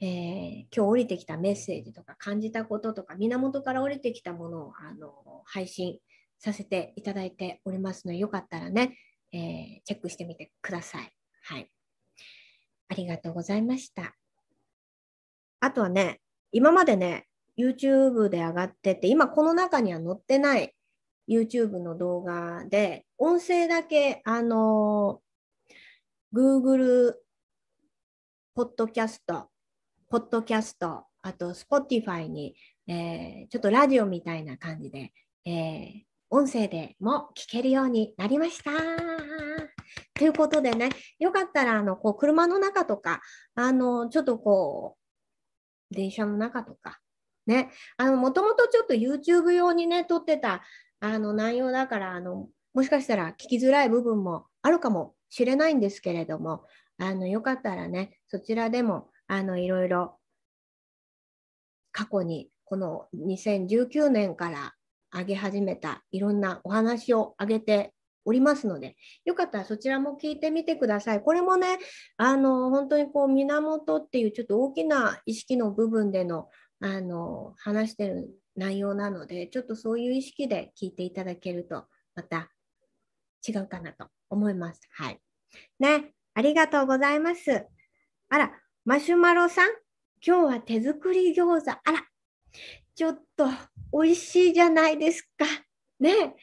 [0.00, 5.12] えー、今日降りてきたメッセージとか感じたこととか源から降りてきたものをあの
[5.44, 5.98] 配信
[6.40, 8.96] させていただいておりますのでよかったらね、
[9.32, 11.12] えー、チェックしてみてください。
[11.44, 11.68] はい。
[12.88, 14.14] ありがとうございました。
[15.60, 16.20] あとはね、
[16.50, 17.26] 今までね、
[17.58, 20.74] YouTube で上がってて、今この中には載ってない
[21.28, 25.22] YouTube の動画で、音声だけ、あの
[26.34, 27.14] Google
[28.54, 29.48] ポッドキャスト、
[30.10, 32.54] ポッドキャスト、あと Spotify に、
[32.86, 35.12] えー、ちょっとラジオみたいな感じで、
[35.46, 36.02] えー、
[36.34, 38.70] 音声でも聞けるようになりました。
[40.14, 43.20] ということでね、よかったら、あの、こう、車の中とか、
[43.54, 44.96] あの、ちょっとこ
[45.90, 47.00] う、電車の中とか、
[47.46, 50.62] ね、あの、もともとちょっと YouTube 用にね、撮ってた、
[51.00, 56.64] あの、内容だから、あの、もしかしたら聞きづらい部分もあるかもしれないんですけれども、
[56.96, 60.18] あの、よかったらね、そちらでも、あの、いろいろ、
[61.92, 64.74] 過去に、この2019年から
[65.14, 67.92] 上げ始めたいろんなお話を上げて
[68.24, 71.22] おりますので、よかったらそちらも聞いてみてください。
[71.22, 71.78] これもね、
[72.16, 76.48] あの、本当にこう、源っていうちょっと大きな意識の部分での、
[76.80, 82.50] あの、話してる内容なので、ちょっとそういう意識で聞いていただけると、また
[83.46, 84.80] 違うかなと思います。
[84.92, 85.18] はい。
[85.80, 87.66] ね、ありがとうございます。
[88.28, 88.52] あら、
[88.84, 89.70] マシュマロさん、
[90.24, 91.70] 今日は手作り餃子。
[91.72, 92.04] あら、
[92.94, 93.46] ちょっと
[93.92, 95.46] 美味しいじゃないですか。
[95.98, 96.34] ね、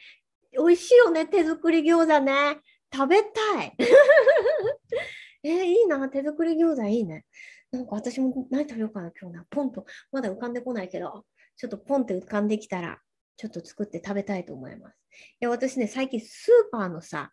[0.52, 2.60] 美味しいよね、手作り餃子ね。
[2.92, 3.76] 食べたい。
[5.44, 7.24] えー、いいな、手作り餃子いいね。
[7.70, 9.46] なんか私も何食べようかな、今日な。
[9.48, 11.24] ポンと、まだ浮かんでこないけど、
[11.56, 13.00] ちょっとポンって浮かんできたら、
[13.36, 14.98] ちょっと作って食べたいと思います。
[15.40, 17.32] いや、私ね、最近スーパーのさ、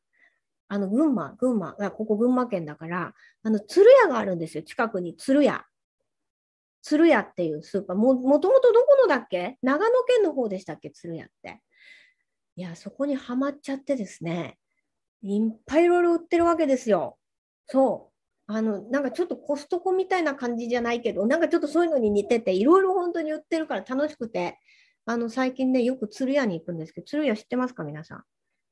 [0.67, 5.65] あの、群馬、群馬、ここ群馬県だから、あの、鶴屋があるんですよ、近くに鶴屋。
[6.81, 7.95] 鶴屋っていうスーパー。
[7.97, 9.57] も、もともとどこのだっけ？
[9.61, 10.89] 長野県の方でしたっけ？
[10.91, 11.61] 鶴屋って。
[12.55, 14.57] いや、そこにはまっちゃってですね、
[15.21, 17.17] いっぱいいろいろ売ってるわけですよ。
[17.67, 18.11] そ
[18.47, 18.53] う。
[18.53, 24.57] あの、なんかちょっとコストコみたいな感じじゃないけど、なんかちょっとそういうのに似てて、いろいろ本当に売ってるから楽しくて、
[25.05, 27.83] あの、最近ね、よく鶴屋に行くんですけど、鶴屋知ってますか？
[27.83, 28.23] 皆さん。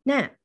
[0.06, 0.38] ね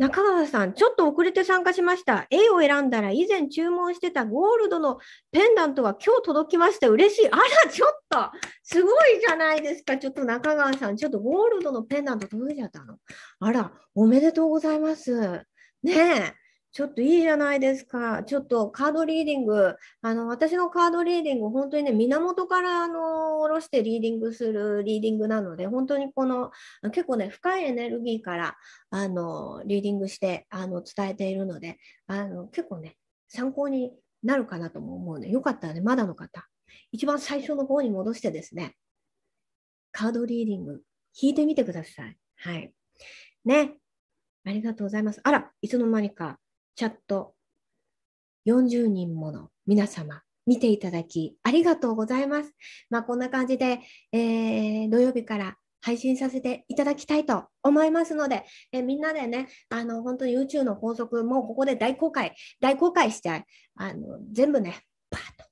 [0.00, 2.26] 中川さん、ちょっと遅れて参加しました。
[2.30, 4.98] A を選んだら以前注文してたゴールドの
[5.30, 6.88] ペンダントが今日届きました。
[6.88, 7.28] 嬉しい。
[7.30, 8.30] あら、ちょっと、
[8.62, 9.98] すごいじゃないですか。
[9.98, 12.96] ちょっと中川さん、ちょっとゴールドのペンダント届いちゃったの。
[13.40, 15.44] あら、おめでとうございます。
[15.82, 16.39] ねえ。
[16.72, 18.22] ちょっといいじゃないですか。
[18.22, 26.52] ちょっとカードリーディング、あの、私のカードリーディング、本当にね、源からあの、下ろしてリーディングするリーディングなので、本当にこの、
[26.92, 28.56] 結構ね、深いエネルギーから、
[28.90, 32.96] あの、リーディングして、あの、伝えているので、あの、結構ね、
[33.26, 33.92] 参考に
[34.22, 36.46] なるかなとも思うので、よかったらね、まだの方、
[36.92, 38.76] 一番最初の方に戻してですね、
[39.90, 40.82] カードリーディング、
[41.20, 42.16] 引いてみてください。
[42.36, 42.72] はい。
[43.44, 43.74] ね。
[44.44, 45.20] ありがとうございます。
[45.24, 46.38] あら、いつの間にか
[46.80, 47.34] チャット
[48.46, 52.54] 40人もの皆様見ていただきありがとうございます。
[52.88, 53.80] まあ、こんな感じで、
[54.12, 65.44] えー、土曜日から配信させていただきたいと思いますので、え、みんなでね、あの、本当に宇宙の法則、もうここで大公開、大公開して、あの、全部ね、パーッと、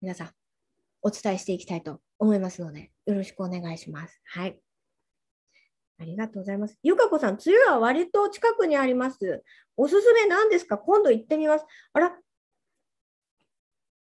[0.00, 0.30] 皆さん、
[1.00, 4.20] お伝えしていきたいと思いますので、よろしくお願いします。
[4.24, 4.63] はい。
[6.04, 6.76] ありがとうございます。
[6.82, 9.42] ゆかこさん、梅雨は割と近くにあります。
[9.74, 10.76] おすすめ何ですか？
[10.76, 11.64] 今度行ってみます。
[11.94, 12.14] あら、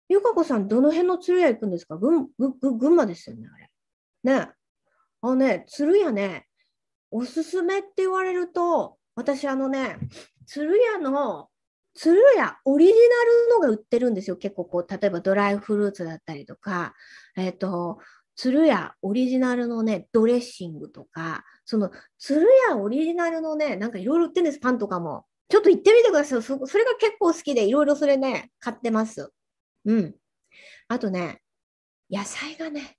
[0.08, 1.98] ゆかこさん、どの辺の鶴屋行くんですか？
[1.98, 3.70] 群群馬ですよね、あれ。
[4.38, 4.48] ね
[5.20, 6.46] あのね、鶴屋ね、
[7.10, 9.98] おすすめって言われると、私、あのね、
[10.46, 11.48] 鶴屋の、
[11.94, 14.36] 鶴屋オリジナルのが売ってるんですよ。
[14.36, 16.94] 結構こう、例えばドライフルーツだったりとか、
[17.36, 17.98] えっ、ー、と、
[18.36, 25.26] 鶴屋オリジナルのね、ドレッシングとか、その鶴屋オリジナルのね、なんかいろいろ売ってるんです、パンとかも。
[25.48, 26.42] ちょっと行ってみてください。
[26.42, 29.32] それが結構好きで、いろいろそれね、買ってます。
[29.84, 30.14] うん。
[30.88, 31.42] あとね、
[32.10, 32.96] 野菜がね、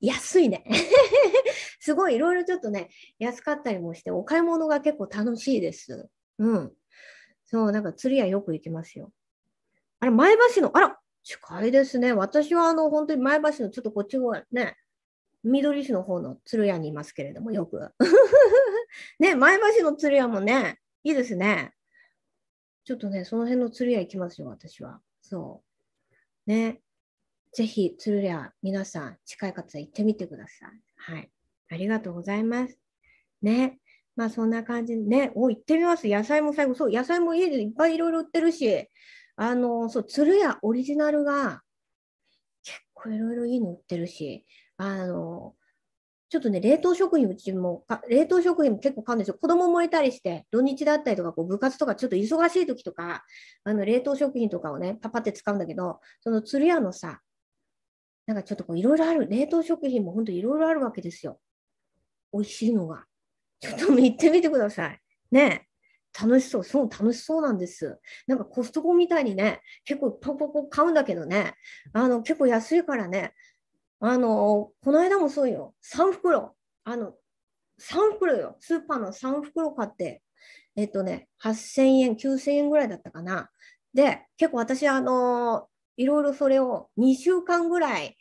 [0.00, 0.64] 安いね。
[1.78, 6.08] すごいいろいろちょっとね、安かったりもして、お買い物が結構楽しいです。
[6.38, 6.72] うん。
[7.44, 9.12] そう、なんか釣り屋よく行きますよ。
[10.00, 12.12] あれ、前橋の、あら、近いですね。
[12.12, 14.76] 私はあの、本当に前橋のちょっとこっち側ね、
[15.42, 17.80] 緑市の方の鶴屋にいますけれども、よく。
[19.18, 21.72] ね、前橋の鶴屋もね、いいですね。
[22.84, 25.00] ちょっとね、その辺の鶴屋行きますよ、私は。
[25.20, 25.62] そ
[26.46, 26.50] う。
[26.50, 26.82] ね。
[27.52, 30.70] ぜひ、鶴屋、皆さん、近い方行ってみてください。
[30.96, 31.30] はい。
[31.68, 32.78] ありがとうございます。
[33.42, 33.78] ね。
[34.16, 36.06] まあそんな感じでね、お、行ってみます。
[36.08, 38.88] 野菜も最後、そう、野菜も家でいっぱいいろいろ売ってるし、
[39.36, 41.62] あの、そう、鶴屋オリジナルが
[42.62, 45.54] 結構いろいろいいの売ってるし、あの、
[46.30, 49.34] ちょっとね、冷凍食品うちも、冷凍食品も結構買うんですよ。
[49.40, 53.24] 子供もいたりして、土日だったりとか、こう部活とかちょっと忙しい時とか、
[53.64, 57.20] あの冷凍食品とかをね、パパって使うんだけど、その鶴屋のさ、
[58.26, 61.40] なんかちょっとこういろいろある、冷凍食品も本当いろいろあるわけですよ。
[62.32, 63.04] 美味しいのが。
[63.60, 65.00] ちょっと行ってみてください。
[65.32, 65.66] ね
[66.18, 66.64] 楽しそう。
[66.64, 67.98] そう、楽しそうなんです。
[68.26, 71.54] なんかコストコみたいにね、結構ポンポンポン買うんだけどね、
[71.92, 73.34] あの、結構安いからね、
[74.00, 75.74] あの、この間もそうよ。
[75.82, 76.56] 3袋。
[76.84, 77.14] あの、
[77.78, 78.56] 3袋よ。
[78.60, 80.22] スーパーの3袋買って、
[80.76, 83.50] えっとね、8000円、9000円ぐらいだったかな。
[83.94, 88.16] で、結構私、あの、いろいろそれを2週間ぐらい、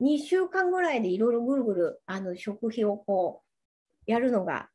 [0.00, 3.42] 2週間ぐらいでいろいろぐるぐる、あの、食費をこ
[4.08, 4.70] う、やるのが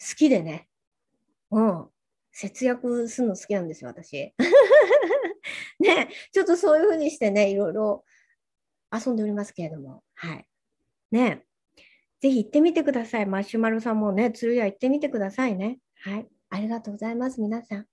[0.00, 0.69] 好きでね。
[1.50, 1.88] うん。
[2.32, 4.34] 節約するの好きなんですよ、私。
[5.80, 8.04] ね、ちょっとそういうふうにしてね、いろいろ
[8.92, 10.46] 遊んでおりますけれども、はい。
[11.10, 11.44] ね
[12.20, 13.26] ぜひ行ってみてください。
[13.26, 15.80] マシュマロさんもね、鶴屋行ってみてくださいね。
[16.02, 16.28] はい。
[16.50, 17.86] ありがとうございます、皆さん。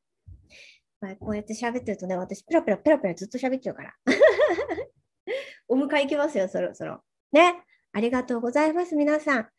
[0.99, 3.95] まあ、こうやって喋ってるとね、私、ペラペラペラペラずっと喋っちゃうから。
[5.69, 7.03] お迎え行きますよ、そろそろ。
[7.31, 7.63] ね。
[7.93, 9.49] ありがとうございます、皆さん。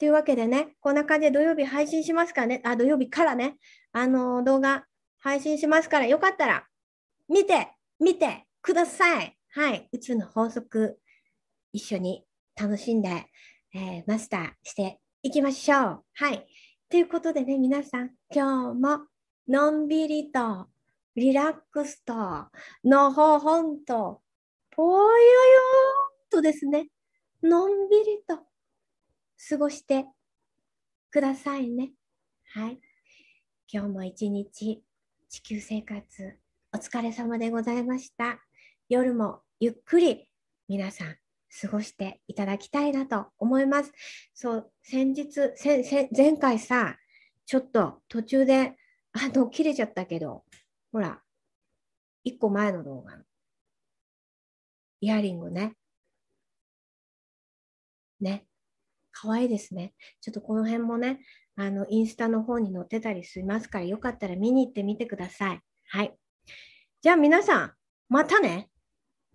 [0.00, 3.58] というわけでね、こんな感じで土曜日配信しますからね、あ、土曜日からね、
[3.92, 4.86] あのー、動画
[5.18, 6.64] 配信しますから、よかったら、
[7.28, 7.68] 見て、
[8.00, 9.36] 見てください。
[9.50, 10.98] はい、宇宙の法則、
[11.74, 12.24] 一緒に
[12.58, 13.26] 楽しんで、
[13.74, 16.04] えー、マスターしていきましょう。
[16.14, 16.46] はい。
[16.88, 19.06] ということでね、皆さん、今日も
[19.48, 20.68] のんびりと、
[21.14, 22.14] リラックスと、
[22.84, 24.22] のほほんと、
[24.70, 26.88] ぽよよーとですね、
[27.42, 28.49] のんびりと
[29.48, 30.04] 過ごして
[31.10, 31.92] くださいね。
[32.52, 32.80] はい。
[33.72, 34.84] 今日も一日、
[35.30, 36.38] 地球生活、
[36.74, 38.38] お疲れ様でございました。
[38.88, 40.28] 夜もゆっくり
[40.68, 41.16] 皆さん
[41.62, 43.92] 過ごしていただきたいなと思います。
[44.34, 45.40] そう、先日、
[46.14, 46.98] 前回さ、
[47.46, 48.76] ちょっと途中で、
[49.12, 50.44] あの、切れちゃったけど、
[50.92, 51.22] ほら、
[52.24, 53.16] 一個前の動画、
[55.00, 55.76] イヤリングね。
[58.20, 58.49] ね。
[59.20, 59.92] 可愛いですね。
[60.20, 61.20] ちょっとこの辺もね、
[61.56, 65.60] あの、インスタの方に載ってたりしますから、よかったら見に行ってみてください。
[65.88, 66.14] はい。
[67.02, 67.72] じゃあ皆さん、
[68.08, 68.70] またね。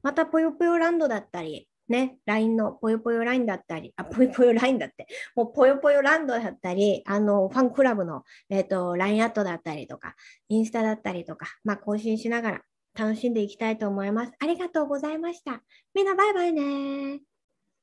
[0.02, 10.16] またぽよぽよランドだったり、ね、LINE のぽよぽよラインだったり、あ、ぽよぽよラインだって、もうぽよぽよランドだったり、あの、ファンクラブの、えっ、ー、と、LINE アットだったりとか、
[10.50, 12.62] インスタだったりとか、まあ、更新しながら
[12.98, 14.32] 楽しんでいきたいと思います。
[14.40, 15.62] ありがとうございました。
[15.94, 17.22] みんなバイバイね。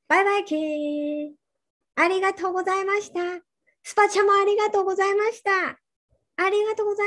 [0.07, 1.42] バイバイキー。
[1.95, 3.19] ありがとうございました。
[3.83, 5.51] スパチャもありがとうございました。
[5.51, 7.01] ありがとうございました。